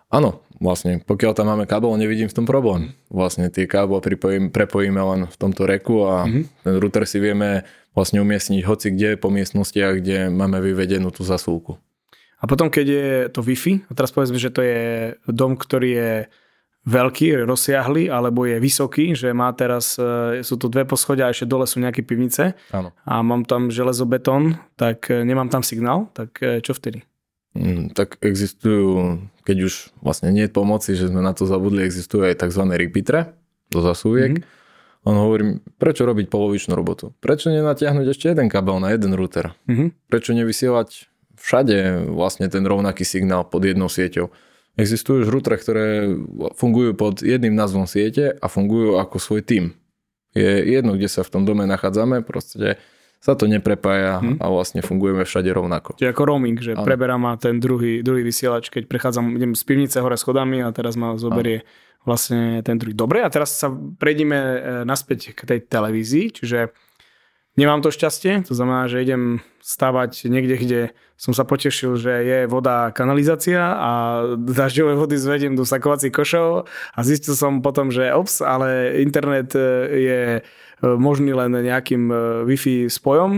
Áno, 0.08 0.40
vlastne, 0.56 1.04
pokiaľ 1.04 1.32
tam 1.36 1.52
máme 1.52 1.68
kábel, 1.68 1.92
nevidím 2.00 2.32
v 2.32 2.36
tom 2.40 2.48
problém. 2.48 2.96
Vlastne 3.12 3.52
tie 3.52 3.68
pripojím, 3.68 4.48
prepojíme 4.48 4.96
len 4.96 5.20
v 5.28 5.36
tomto 5.36 5.68
reku 5.68 6.08
a 6.08 6.24
mm-hmm. 6.24 6.64
ten 6.64 6.74
router 6.80 7.04
si 7.04 7.20
vieme 7.20 7.68
vlastne 7.92 8.24
umiestniť 8.24 8.64
hoci 8.64 8.96
kde 8.96 9.20
po 9.20 9.28
miestnostiach, 9.28 10.00
kde 10.00 10.32
máme 10.32 10.64
vyvedenú 10.64 11.12
tú 11.12 11.28
zasúlku. 11.28 11.76
A 12.40 12.48
potom, 12.48 12.72
keď 12.72 12.86
je 12.88 13.08
to 13.28 13.44
Wi-Fi, 13.44 13.84
a 13.84 13.92
teraz 13.92 14.08
povedzme, 14.08 14.40
že 14.40 14.48
to 14.48 14.64
je 14.64 15.12
dom, 15.28 15.60
ktorý 15.60 15.90
je 15.92 16.12
veľký, 16.88 17.44
rozsiahly, 17.44 18.08
alebo 18.08 18.48
je 18.48 18.56
vysoký, 18.56 19.12
že 19.12 19.36
má 19.36 19.52
teraz, 19.52 20.00
e, 20.00 20.40
sú 20.40 20.56
tu 20.56 20.72
dve 20.72 20.88
poschodia 20.88 21.28
a 21.28 21.32
ešte 21.36 21.44
dole 21.44 21.68
sú 21.68 21.84
nejaké 21.84 22.00
pivnice 22.00 22.56
Áno. 22.72 22.96
a 23.04 23.20
mám 23.20 23.44
tam 23.44 23.68
železobetón, 23.68 24.56
tak 24.80 25.12
e, 25.12 25.20
nemám 25.20 25.52
tam 25.52 25.60
signál, 25.60 26.08
tak 26.16 26.40
e, 26.40 26.64
čo 26.64 26.72
vtedy? 26.72 27.04
Mm, 27.52 27.92
tak 27.92 28.16
existujú, 28.24 29.20
keď 29.44 29.56
už 29.68 29.74
vlastne 30.00 30.32
nie 30.32 30.48
je 30.48 30.52
pomoci, 30.52 30.96
že 30.96 31.12
sme 31.12 31.20
na 31.20 31.36
to 31.36 31.44
zabudli, 31.44 31.84
existujú 31.84 32.24
aj 32.24 32.40
tzv. 32.40 32.62
repeatere 32.64 33.36
do 33.68 33.84
zasúviek. 33.84 34.40
Mm-hmm. 34.40 34.56
On 35.08 35.16
hovorí, 35.16 35.62
prečo 35.80 36.04
robiť 36.04 36.28
polovičnú 36.28 36.74
robotu? 36.76 37.16
Prečo 37.22 37.48
nenatiahnuť 37.48 38.06
ešte 38.12 38.28
jeden 38.32 38.52
kabel 38.52 38.76
na 38.82 38.92
jeden 38.92 39.16
router? 39.16 39.56
Mm-hmm. 39.64 40.10
Prečo 40.10 40.36
nevysielať 40.36 41.08
všade 41.38 42.10
vlastne 42.10 42.50
ten 42.50 42.66
rovnaký 42.66 43.06
signál 43.06 43.46
pod 43.46 43.64
jednou 43.64 43.88
sieťou? 43.88 44.28
Existujú 44.78 45.26
už 45.26 45.28
routere, 45.34 45.58
ktoré 45.58 46.06
fungujú 46.54 46.94
pod 46.94 47.18
jedným 47.18 47.58
názvom 47.58 47.90
siete 47.90 48.38
a 48.38 48.46
fungujú 48.46 48.94
ako 49.02 49.18
svoj 49.18 49.42
tým. 49.42 49.74
Je 50.38 50.70
jedno, 50.70 50.94
kde 50.94 51.10
sa 51.10 51.26
v 51.26 51.32
tom 51.34 51.42
dome 51.42 51.66
nachádzame, 51.66 52.22
proste 52.22 52.78
sa 53.18 53.34
to 53.34 53.50
neprepája 53.50 54.22
hmm. 54.22 54.38
a 54.38 54.46
vlastne 54.46 54.78
fungujeme 54.78 55.26
všade 55.26 55.50
rovnako. 55.50 55.98
Čiže 55.98 56.14
ako 56.14 56.22
roaming, 56.22 56.58
že 56.62 56.78
ano. 56.78 56.86
preberá 56.86 57.18
ma 57.18 57.34
ten 57.34 57.58
druhý, 57.58 58.06
druhý 58.06 58.22
vysielač, 58.22 58.70
keď 58.70 58.86
prechádzam, 58.86 59.34
idem 59.34 59.58
z 59.58 59.62
pivnice 59.66 59.98
hore 59.98 60.14
schodami 60.14 60.62
a 60.62 60.70
teraz 60.70 60.94
ma 60.94 61.18
zoberie 61.18 61.66
ano. 61.66 62.06
vlastne 62.06 62.62
ten 62.62 62.78
druhý. 62.78 62.94
Dobre, 62.94 63.26
a 63.26 63.28
teraz 63.28 63.58
sa 63.58 63.74
prejdeme 63.74 64.38
e, 64.38 64.58
naspäť 64.86 65.34
k 65.34 65.40
tej 65.42 65.66
televízii, 65.66 66.38
čiže 66.38 66.70
nemám 67.58 67.82
to 67.82 67.90
šťastie, 67.90 68.46
to 68.46 68.54
znamená, 68.54 68.86
že 68.86 69.02
idem 69.02 69.42
stavať 69.58 70.30
niekde, 70.30 70.56
kde 70.56 70.80
som 71.18 71.34
sa 71.34 71.42
potešil, 71.42 71.98
že 71.98 72.14
je 72.22 72.38
voda 72.46 72.94
kanalizácia 72.94 73.74
a 73.74 73.90
dažďové 74.38 74.94
vody 74.94 75.18
zvediem 75.18 75.58
do 75.58 75.66
sakovacích 75.66 76.14
košov 76.14 76.70
a 76.94 76.98
zistil 77.02 77.34
som 77.34 77.58
potom, 77.58 77.90
že 77.90 78.14
ops, 78.14 78.38
ale 78.38 79.02
internet 79.02 79.58
e, 79.58 79.66
je 79.98 80.20
E, 80.78 80.86
možný 80.94 81.34
len 81.34 81.50
nejakým 81.50 82.06
e, 82.06 82.14
Wi-Fi 82.46 82.86
spojom, 82.86 83.30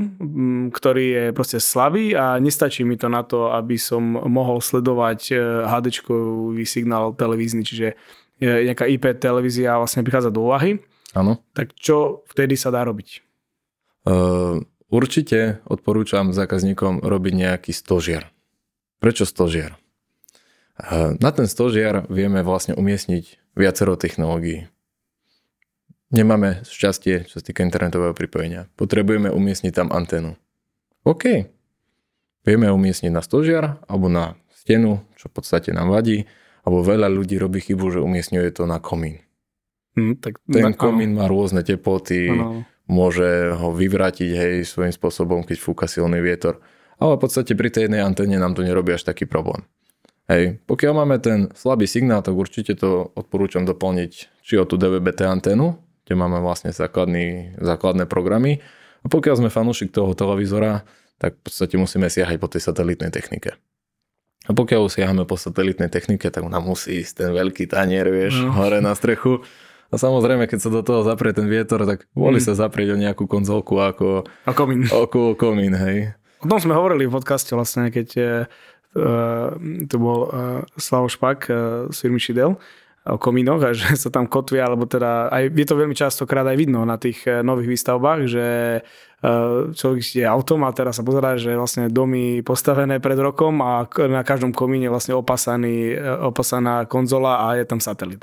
ktorý 0.77 1.05
je 1.09 1.25
proste 1.33 1.57
slabý 1.57 2.13
a 2.13 2.37
nestačí 2.37 2.85
mi 2.85 3.01
to 3.01 3.09
na 3.09 3.25
to, 3.25 3.49
aby 3.57 3.81
som 3.81 4.05
mohol 4.29 4.61
sledovať 4.61 5.33
hd 5.65 5.87
signál 6.69 7.17
televízny, 7.17 7.65
čiže 7.65 7.97
nejaká 8.41 8.89
IP 8.89 9.21
televízia 9.21 9.77
vlastne 9.77 10.05
prichádza 10.05 10.33
do 10.33 10.49
úvahy. 10.49 10.81
Áno. 11.13 11.41
Tak 11.57 11.77
čo 11.77 12.25
vtedy 12.29 12.57
sa 12.57 12.73
dá 12.73 12.85
robiť? 12.85 13.30
Uh, 14.05 14.65
určite 14.89 15.61
odporúčam 15.69 16.33
zákazníkom 16.33 17.05
robiť 17.05 17.33
nejaký 17.37 17.73
stožiar. 17.77 18.33
Prečo 19.01 19.29
stožiar? 19.29 19.77
Uh, 20.81 21.17
na 21.21 21.31
ten 21.33 21.45
stožiar 21.45 22.09
vieme 22.09 22.41
vlastne 22.41 22.73
umiestniť 22.73 23.55
viacero 23.57 24.01
technológií. 24.01 24.73
Nemáme 26.11 26.67
šťastie, 26.67 27.31
čo 27.31 27.39
sa 27.39 27.45
týka 27.45 27.63
internetového 27.63 28.17
pripojenia. 28.17 28.67
Potrebujeme 28.75 29.31
umiestniť 29.31 29.73
tam 29.77 29.95
anténu. 29.95 30.35
OK. 31.07 31.47
Vieme 32.43 32.67
umiestniť 32.73 33.13
na 33.15 33.23
stožiar 33.23 33.79
alebo 33.87 34.11
na 34.11 34.35
stenu, 34.57 35.07
čo 35.15 35.31
v 35.31 35.35
podstate 35.39 35.71
nám 35.71 35.95
vadí, 35.95 36.27
alebo 36.67 36.83
veľa 36.83 37.09
ľudí 37.09 37.39
robí 37.39 37.63
chybu, 37.63 37.95
že 37.95 38.01
umiestňuje 38.03 38.49
to 38.53 38.67
na 38.67 38.83
komín. 38.83 39.23
Hmm, 39.95 40.19
tak, 40.19 40.39
Ten 40.47 40.75
komín 40.75 41.19
má 41.19 41.27
rôzne 41.27 41.67
teploty, 41.67 42.31
ano. 42.31 42.63
Môže 42.91 43.55
ho 43.55 43.71
vyvrátiť 43.71 44.31
hej, 44.35 44.55
svojím 44.67 44.91
spôsobom, 44.91 45.47
keď 45.47 45.57
fúka 45.63 45.87
silný 45.87 46.19
vietor. 46.19 46.59
Ale 46.99 47.17
v 47.17 47.23
podstate 47.23 47.55
pri 47.55 47.71
tej 47.71 47.87
jednej 47.87 48.03
anténe 48.03 48.37
nám 48.37 48.59
to 48.59 48.67
nerobí 48.67 48.93
až 48.93 49.07
taký 49.07 49.25
problém. 49.25 49.65
Hej, 50.31 50.63
pokiaľ 50.67 50.93
máme 50.95 51.17
ten 51.19 51.51
slabý 51.55 51.91
signál, 51.91 52.23
tak 52.23 52.39
určite 52.39 52.79
to 52.79 53.11
odporúčam 53.19 53.67
doplniť 53.67 54.13
či 54.43 54.55
o 54.59 54.67
tú 54.67 54.79
DVB-T 54.79 55.27
anténu, 55.27 55.75
kde 56.07 56.15
máme 56.15 56.39
vlastne 56.43 56.71
základný, 56.71 57.59
základné 57.59 58.07
programy. 58.07 58.63
A 59.03 59.11
pokiaľ 59.11 59.43
sme 59.43 59.51
fanúšik 59.51 59.91
toho 59.91 60.15
televízora, 60.15 60.87
tak 61.19 61.39
v 61.39 61.43
podstate 61.51 61.75
musíme 61.79 62.07
siahať 62.07 62.37
po 62.39 62.47
tej 62.47 62.63
satelitnej 62.63 63.11
technike. 63.11 63.59
A 64.49 64.57
pokiaľ 64.57 64.89
siahame 64.89 65.29
po 65.29 65.37
satelitnej 65.37 65.93
technike, 65.93 66.31
tak 66.33 66.47
nám 66.47 66.65
musí 66.65 67.05
ísť 67.05 67.27
ten 67.27 67.31
veľký 67.31 67.69
tanier, 67.69 68.09
vieš, 68.09 68.41
no. 68.41 68.57
hore 68.57 68.81
na 68.81 68.97
strechu. 68.97 69.45
A 69.91 69.99
samozrejme, 69.99 70.47
keď 70.47 70.59
sa 70.63 70.71
do 70.71 70.87
toho 70.87 71.03
zaprie 71.03 71.35
ten 71.35 71.51
vietor, 71.51 71.83
tak 71.83 72.07
boli 72.15 72.39
mm. 72.39 72.47
sa 72.47 72.55
zaprieť 72.55 72.95
o 72.95 73.01
nejakú 73.01 73.27
konzolku 73.27 73.83
ako... 73.83 74.23
A 74.47 74.55
komín. 74.55 74.87
Ako 75.05 75.35
komín, 75.35 75.75
hej. 75.75 76.15
O 76.41 76.47
tom 76.47 76.63
sme 76.63 76.79
hovorili 76.79 77.11
v 77.11 77.15
podcaste 77.19 77.53
vlastne, 77.59 77.91
keď 77.91 78.09
uh, 78.95 79.51
tu 79.91 79.97
bol 79.99 80.31
uh, 80.31 80.63
Slavo 80.79 81.11
Špak 81.11 81.39
uh, 81.51 81.57
z 81.91 81.97
firmy 82.07 82.23
Šidel 82.23 82.55
komínoch 83.01 83.65
a 83.65 83.73
že 83.73 83.97
sa 84.03 84.13
tam 84.13 84.29
kotvia, 84.29 84.69
alebo 84.69 84.85
teda 84.85 85.33
aj, 85.33 85.57
je 85.57 85.67
to 85.67 85.75
veľmi 85.75 85.97
častokrát 85.97 86.45
aj 86.45 86.57
vidno 86.61 86.85
na 86.85 87.01
tých 87.01 87.25
nových 87.41 87.73
výstavbách, 87.73 88.21
že 88.29 88.47
človek 89.73 90.01
je 90.01 90.25
autom 90.25 90.65
a 90.65 90.73
teraz 90.73 90.97
sa 90.97 91.05
pozerá, 91.05 91.37
že 91.37 91.53
vlastne 91.53 91.93
domy 91.93 92.41
postavené 92.41 93.01
pred 93.01 93.17
rokom 93.21 93.61
a 93.61 93.89
na 94.09 94.25
každom 94.25 94.53
komíne 94.53 94.89
vlastne 94.89 95.17
opasaný, 95.17 95.97
opasaná 96.25 96.89
konzola 96.89 97.49
a 97.49 97.57
je 97.57 97.65
tam 97.69 97.81
satelit. 97.81 98.21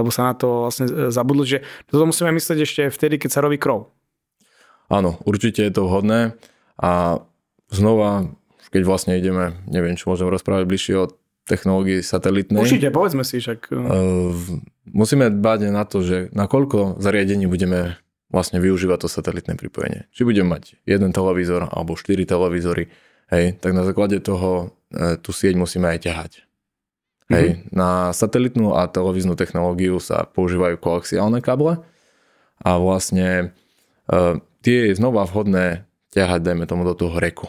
Lebo 0.00 0.08
sa 0.08 0.32
na 0.32 0.34
to 0.34 0.64
vlastne 0.64 1.12
zabudlo, 1.12 1.44
že 1.44 1.60
toto 1.92 2.08
musíme 2.08 2.32
myslieť 2.32 2.58
ešte 2.64 2.82
vtedy, 2.88 3.20
keď 3.20 3.30
sa 3.36 3.44
robí 3.44 3.60
krov. 3.60 3.92
Áno, 4.88 5.20
určite 5.28 5.60
je 5.62 5.72
to 5.76 5.84
vhodné 5.86 6.34
a 6.80 7.20
znova, 7.68 8.32
keď 8.72 8.82
vlastne 8.88 9.14
ideme, 9.20 9.60
neviem, 9.68 9.94
čo 9.94 10.08
môžem 10.08 10.26
rozprávať 10.26 10.64
bližšie 10.66 10.94
o 10.98 11.12
technológii 11.46 12.00
satelitnej. 12.00 12.62
Určite, 12.62 12.88
povedzme 12.94 13.22
si 13.22 13.38
však. 13.42 13.70
Uh, 13.70 14.34
musíme 14.90 15.30
dbať 15.30 15.70
na 15.70 15.82
to, 15.86 16.02
že 16.02 16.30
na 16.34 16.46
koľko 16.50 16.98
zariadení 16.98 17.46
budeme 17.50 17.98
vlastne 18.30 18.62
využívať 18.62 19.06
to 19.06 19.08
satelitné 19.10 19.58
pripojenie. 19.58 20.06
Či 20.14 20.22
budeme 20.22 20.54
mať 20.54 20.78
jeden 20.86 21.10
televízor 21.10 21.66
alebo 21.66 21.98
štyri 21.98 22.22
televízory, 22.22 22.86
hej, 23.34 23.58
tak 23.58 23.74
na 23.74 23.82
základe 23.82 24.22
toho 24.22 24.70
e, 24.94 25.18
tú 25.18 25.34
sieť 25.34 25.58
musíme 25.58 25.90
aj 25.90 25.98
ťahať. 26.06 26.32
Mm-hmm. 27.30 27.70
Na 27.70 28.10
satelitnú 28.10 28.74
a 28.74 28.90
televíznu 28.90 29.38
technológiu 29.38 30.02
sa 30.02 30.26
používajú 30.26 30.82
koaxiálne 30.82 31.38
káble 31.38 31.78
a 32.58 32.70
vlastne 32.76 33.54
e, 34.10 34.42
tie 34.66 34.90
je 34.90 34.98
znova 34.98 35.22
vhodné 35.30 35.86
ťahať, 36.10 36.40
dajme 36.42 36.66
tomu, 36.66 36.82
do 36.82 36.98
toho 36.98 37.22
reku. 37.22 37.46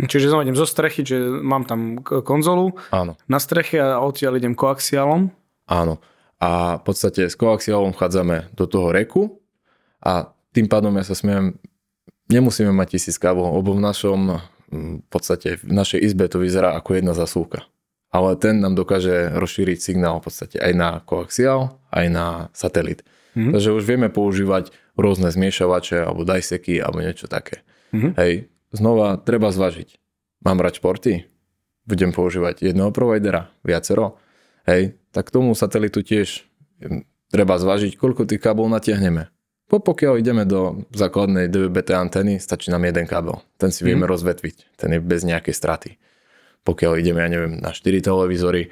Čiže 0.00 0.32
znova 0.32 0.48
idem 0.48 0.56
zo 0.56 0.64
strechy, 0.64 1.04
že 1.04 1.20
mám 1.20 1.68
tam 1.68 2.00
konzolu 2.00 2.80
Áno. 2.88 3.14
na 3.28 3.36
streche 3.36 3.76
a 3.76 4.00
odtiaľ 4.00 4.40
idem 4.40 4.56
koaxiálom. 4.56 5.28
Áno. 5.68 6.00
A 6.40 6.80
v 6.80 6.82
podstate 6.82 7.28
s 7.28 7.36
koaxiálom 7.36 7.92
vchádzame 7.92 8.50
do 8.56 8.64
toho 8.64 8.90
reku 8.90 9.38
a 10.02 10.32
tým 10.56 10.66
pádom 10.66 10.96
ja 10.96 11.04
sa 11.06 11.14
smiem, 11.14 11.54
nemusíme 12.32 12.72
mať 12.72 12.98
tisíc 12.98 13.20
káblov, 13.20 13.60
lebo 13.60 13.76
v 13.76 13.84
našom 13.84 14.42
v 14.72 15.04
podstate 15.12 15.60
v 15.60 15.72
našej 15.72 16.00
izbe 16.00 16.24
to 16.32 16.40
vyzerá 16.40 16.72
ako 16.72 16.96
jedna 16.96 17.12
zasúka. 17.12 17.68
Ale 18.12 18.36
ten 18.36 18.60
nám 18.60 18.76
dokáže 18.76 19.32
rozšíriť 19.32 19.78
signál 19.80 20.20
v 20.20 20.28
podstate 20.28 20.60
aj 20.60 20.72
na 20.76 20.90
koaxiál, 21.00 21.80
aj 21.88 22.06
na 22.12 22.26
satelit. 22.52 23.00
Mm-hmm. 23.32 23.52
Takže 23.56 23.70
už 23.72 23.84
vieme 23.88 24.12
používať 24.12 24.68
rôzne 25.00 25.32
zmiešavače 25.32 26.04
alebo 26.04 26.28
dajseky 26.28 26.76
alebo 26.76 27.00
niečo 27.00 27.24
také. 27.24 27.64
Mm-hmm. 27.96 28.12
Hej, 28.20 28.52
znova 28.76 29.16
treba 29.16 29.48
zvažiť. 29.48 29.96
Mám 30.44 30.60
brať 30.60 30.84
športy? 30.84 31.12
Budem 31.88 32.12
používať 32.12 32.62
jedného 32.62 32.92
providera, 32.92 33.48
viacero? 33.64 34.20
Hej, 34.68 35.00
tak 35.10 35.32
tomu 35.32 35.56
satelitu 35.56 36.04
tiež 36.04 36.44
hm, 36.84 37.08
treba 37.32 37.56
zvažiť, 37.56 37.96
koľko 37.96 38.28
tých 38.28 38.44
káblov 38.44 38.70
natiahneme. 38.70 39.32
Po 39.72 39.80
pokiaľ 39.80 40.20
ideme 40.20 40.44
do 40.44 40.84
základnej 40.92 41.48
DVB-T 41.48 41.96
antény, 41.96 42.36
stačí 42.36 42.68
nám 42.68 42.84
jeden 42.84 43.08
kábel. 43.08 43.40
Ten 43.56 43.72
si 43.72 43.88
vieme 43.88 44.04
mm. 44.04 44.12
rozvetviť, 44.12 44.56
ten 44.76 44.92
je 44.92 45.00
bez 45.00 45.24
nejakej 45.24 45.54
straty. 45.56 45.90
Pokiaľ 46.62 47.02
ideme, 47.02 47.22
ja 47.22 47.30
neviem, 47.30 47.58
na 47.58 47.74
4 47.74 48.02
televízory, 48.02 48.70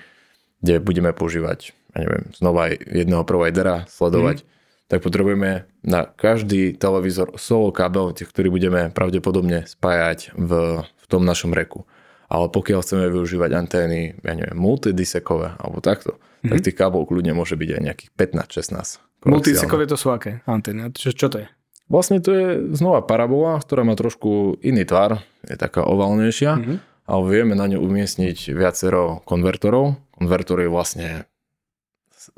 kde 0.62 0.78
budeme 0.78 1.11
používať, 1.11 1.75
ja 1.97 1.99
neviem, 2.06 2.30
znova 2.37 2.70
jedného 2.70 3.26
providera 3.26 3.88
sledovať, 3.90 4.47
mm 4.47 4.49
tak 4.90 5.06
potrebujeme 5.06 5.70
na 5.87 6.02
každý 6.02 6.75
televízor 6.75 7.38
solo 7.38 7.70
kábel, 7.70 8.11
ktorý 8.11 8.50
budeme 8.50 8.90
pravdepodobne 8.90 9.62
spájať 9.70 10.35
v, 10.35 10.82
v 10.82 11.04
tom 11.06 11.23
našom 11.23 11.54
reku. 11.54 11.87
Ale 12.26 12.50
pokiaľ 12.50 12.82
chceme 12.82 13.06
využívať 13.06 13.54
antény, 13.54 14.18
ja 14.18 14.35
neviem, 14.35 14.59
multidisekové 14.59 15.54
alebo 15.62 15.78
takto, 15.78 16.18
mm-hmm. 16.18 16.50
tak 16.50 16.59
mhm. 16.59 16.64
tých 16.66 16.76
káblov 16.76 17.06
kľudne 17.06 17.38
môže 17.38 17.54
byť 17.54 17.70
aj 17.70 17.80
nejakých 17.87 18.11
15-16. 18.18 19.30
Multidisekové 19.30 19.87
to 19.87 19.94
sú 19.94 20.11
aké 20.11 20.42
antény? 20.50 20.90
Čo, 20.90 21.14
čo 21.14 21.30
to 21.30 21.38
je? 21.38 21.47
Vlastne 21.87 22.18
to 22.18 22.30
je 22.35 22.47
znova 22.75 23.02
parabola, 23.06 23.62
ktorá 23.62 23.87
má 23.87 23.94
trošku 23.94 24.59
iný 24.62 24.82
tvar, 24.87 25.23
je 25.47 25.54
taká 25.54 25.87
ovalnejšia, 25.87 26.59
mm-hmm. 26.59 26.76
Ale 27.07 27.23
vieme 27.28 27.54
na 27.57 27.66
ňu 27.71 27.80
umiestniť 27.80 28.52
viacero 28.52 29.25
konvertorov. 29.25 29.97
Konvertor 30.15 30.65
je 30.65 30.71
vlastne 30.71 31.08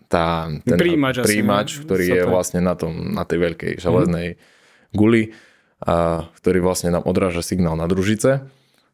tá, 0.07 0.47
ten 0.63 0.79
príjimač, 0.79 1.23
príjimač 1.25 1.69
asi, 1.77 1.83
ktorý 1.83 2.05
je 2.07 2.23
vlastne 2.29 2.61
na, 2.63 2.75
tom, 2.79 3.17
na 3.17 3.27
tej 3.27 3.51
veľkej 3.51 3.73
železnej 3.83 4.29
mm. 4.35 4.39
guli, 4.95 5.35
a, 5.83 6.27
ktorý 6.39 6.63
vlastne 6.63 6.95
nám 6.95 7.05
odráža 7.09 7.43
signál 7.43 7.75
na 7.75 7.91
družice 7.91 8.47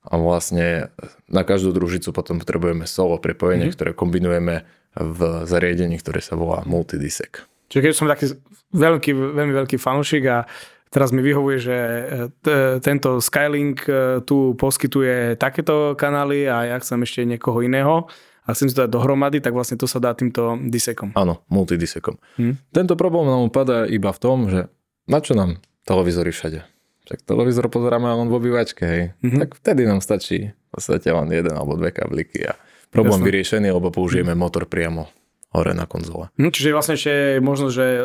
a 0.09 0.13
vlastne 0.17 0.89
na 1.29 1.43
každú 1.45 1.77
družicu 1.77 2.15
potom 2.17 2.41
potrebujeme 2.41 2.89
solo 2.89 3.21
prepojenie, 3.21 3.69
mm. 3.69 3.75
ktoré 3.77 3.91
kombinujeme 3.93 4.65
v 4.97 5.21
zariadení, 5.45 6.01
ktoré 6.01 6.25
sa 6.25 6.35
volá 6.35 6.65
multidisek. 6.65 7.45
Čiže 7.69 7.83
keď 7.85 7.93
som 7.93 8.09
taký 8.09 8.33
veľký, 8.73 9.11
veľmi 9.13 9.53
veľký 9.53 9.77
fanúšik 9.77 10.25
a 10.33 10.49
teraz 10.89 11.15
mi 11.15 11.21
vyhovuje, 11.23 11.59
že 11.61 11.77
e, 11.77 12.03
t- 12.43 12.77
tento 12.83 13.21
Skylink 13.23 13.85
e, 13.89 14.21
tu 14.25 14.57
poskytuje 14.57 15.37
takéto 15.37 15.95
kanály 15.95 16.49
a 16.49 16.75
ja 16.75 16.77
chcem 16.81 17.01
ešte 17.05 17.25
niekoho 17.25 17.61
iného, 17.65 18.09
a 18.49 18.57
chcem 18.57 18.73
si 18.73 18.73
to 18.73 18.89
dať 18.89 18.97
dohromady, 18.97 19.45
tak 19.45 19.53
vlastne 19.53 19.77
to 19.77 19.85
sa 19.85 20.01
dá 20.01 20.17
týmto 20.17 20.57
disekom. 20.73 21.13
Áno, 21.13 21.45
multidisekom. 21.53 22.17
Hm? 22.41 22.73
Tento 22.73 22.97
problém 22.97 23.29
nám 23.29 23.45
upadá 23.45 23.85
iba 23.85 24.09
v 24.09 24.21
tom, 24.25 24.49
že 24.49 24.73
na 25.05 25.21
čo 25.21 25.37
nám 25.37 25.61
televízory 25.85 26.33
všade? 26.33 26.65
Však 27.05 27.29
televízor 27.29 27.69
pozeráme 27.69 28.09
len 28.09 28.29
v 28.29 28.37
obývačke, 28.41 28.85
hej. 28.85 29.03
Mm-hmm. 29.21 29.41
Tak 29.41 29.49
vtedy 29.61 29.85
nám 29.85 30.01
stačí 30.01 30.53
v 30.53 30.69
podstate 30.73 31.09
len 31.13 31.29
jeden 31.29 31.53
alebo 31.53 31.77
dve 31.77 31.93
kabliky 31.93 32.49
a 32.49 32.57
problém 32.89 33.21
Jasne. 33.21 33.29
vyriešený, 33.29 33.69
lebo 33.73 33.89
použijeme 33.93 34.33
mm. 34.33 34.41
motor 34.41 34.65
priamo 34.65 35.09
hore 35.49 35.73
na 35.73 35.89
konzole. 35.89 36.29
Hm, 36.37 36.53
čiže 36.53 36.77
vlastne 36.77 36.95
ešte 37.01 37.13
je 37.13 37.41
možno, 37.41 37.73
že 37.73 37.85
e, 37.85 38.01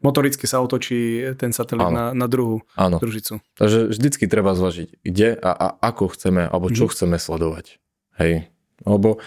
motoricky 0.00 0.48
sa 0.48 0.64
otočí 0.64 1.20
ten 1.36 1.52
satelit 1.52 1.92
na, 1.92 2.16
na 2.16 2.26
druhú 2.28 2.64
Áno. 2.74 2.96
družicu. 2.96 3.44
Takže 3.60 3.92
vždycky 3.92 4.24
treba 4.24 4.56
zvažiť, 4.56 5.04
kde 5.04 5.36
a, 5.36 5.52
a 5.52 5.66
ako 5.84 6.16
chceme, 6.16 6.48
alebo 6.48 6.72
čo 6.72 6.88
mm. 6.88 6.90
chceme 6.96 7.16
sledovať. 7.20 7.76
Hej. 8.16 8.48
Lebo 8.88 9.20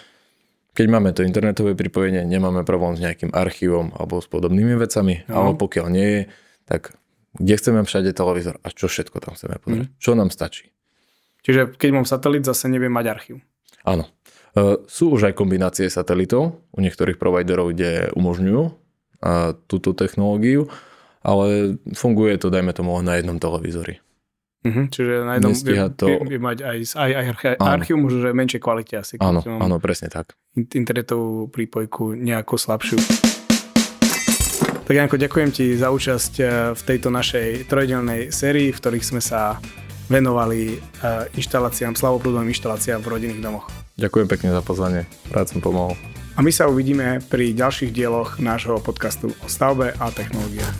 keď 0.75 0.86
máme 0.91 1.15
to 1.15 1.23
internetové 1.23 1.77
pripojenie, 1.77 2.27
nemáme 2.27 2.67
problém 2.67 2.97
s 2.97 3.03
nejakým 3.03 3.31
archívom 3.31 3.95
alebo 3.95 4.19
s 4.19 4.27
podobnými 4.27 4.75
vecami, 4.75 5.23
no. 5.29 5.34
ale 5.34 5.49
pokiaľ 5.55 5.88
nie 5.88 6.10
je, 6.10 6.21
tak 6.67 6.97
kde 7.38 7.53
chceme 7.55 7.79
všade 7.86 8.12
televízor 8.12 8.58
a 8.63 8.67
čo 8.73 8.89
všetko 8.89 9.21
tam 9.21 9.38
chceme 9.38 9.55
pozrieť. 9.62 9.88
Mm. 9.88 9.99
Čo 10.01 10.12
nám 10.17 10.29
stačí. 10.34 10.73
Čiže 11.45 11.77
keď 11.77 11.89
mám 11.93 12.08
satelit, 12.10 12.41
zase 12.41 12.65
neviem 12.73 12.89
mať 12.89 13.05
archív. 13.05 13.38
Áno. 13.86 14.10
E, 14.55 14.79
sú 14.87 15.11
už 15.11 15.29
aj 15.29 15.37
kombinácie 15.37 15.91
satelitov 15.91 16.63
u 16.71 16.79
niektorých 16.79 17.19
providerov, 17.19 17.75
kde 17.75 18.09
umožňujú 18.15 18.87
túto 19.65 19.97
technológiu, 19.97 20.69
ale 21.25 21.81
funguje 21.97 22.37
to, 22.37 22.53
dajme 22.53 22.69
tomu, 22.77 22.93
na 23.01 23.17
jednom 23.17 23.41
televízori. 23.41 24.05
Uh-huh, 24.65 24.85
čiže 24.89 25.21
na 25.21 25.37
jednom 25.37 25.53
vie, 25.53 25.81
to... 25.93 26.05
vie, 26.09 26.17
vie 26.25 26.39
mať 26.41 26.57
aj, 26.65 26.77
aj, 26.97 27.11
aj 27.53 27.57
archív, 27.61 28.01
možno, 28.01 28.17
že 28.25 28.29
menšej 28.33 28.61
kvalite 28.61 28.97
asi. 28.97 29.13
Áno, 29.21 29.45
áno, 29.45 29.77
presne 29.77 30.09
tak. 30.09 30.33
Internetovú 30.57 31.53
prípojku 31.53 32.17
nejako 32.17 32.57
slabšiu. 32.57 32.97
Tak 34.85 34.93
Janko, 34.93 35.21
ďakujem 35.21 35.49
ti 35.53 35.73
za 35.77 35.93
účasť 35.93 36.33
eh, 36.41 36.49
v 36.73 36.81
tejto 36.81 37.13
našej 37.13 37.69
trojdelnej 37.69 38.33
sérii, 38.33 38.73
v 38.73 38.77
ktorých 38.81 39.05
sme 39.05 39.21
sa 39.21 39.61
venovali 40.09 40.77
eh, 40.77 41.29
inštaláciám, 41.37 41.93
slavoprúdovým 41.93 42.49
inštaláciám 42.49 43.05
v 43.05 43.09
rodinných 43.09 43.41
domoch. 43.45 43.85
Ďakujem 43.95 44.27
pekne 44.27 44.51
za 44.51 44.60
pozvanie, 44.60 45.08
rád 45.31 45.55
som 45.55 45.63
pomohol. 45.63 45.95
A 46.36 46.43
my 46.43 46.51
sa 46.51 46.67
uvidíme 46.67 47.23
pri 47.31 47.55
ďalších 47.55 47.95
dieloch 47.95 48.43
nášho 48.43 48.75
podcastu 48.84 49.31
o 49.31 49.47
stavbe 49.47 49.95
a 49.95 50.12
technológiách. 50.12 50.75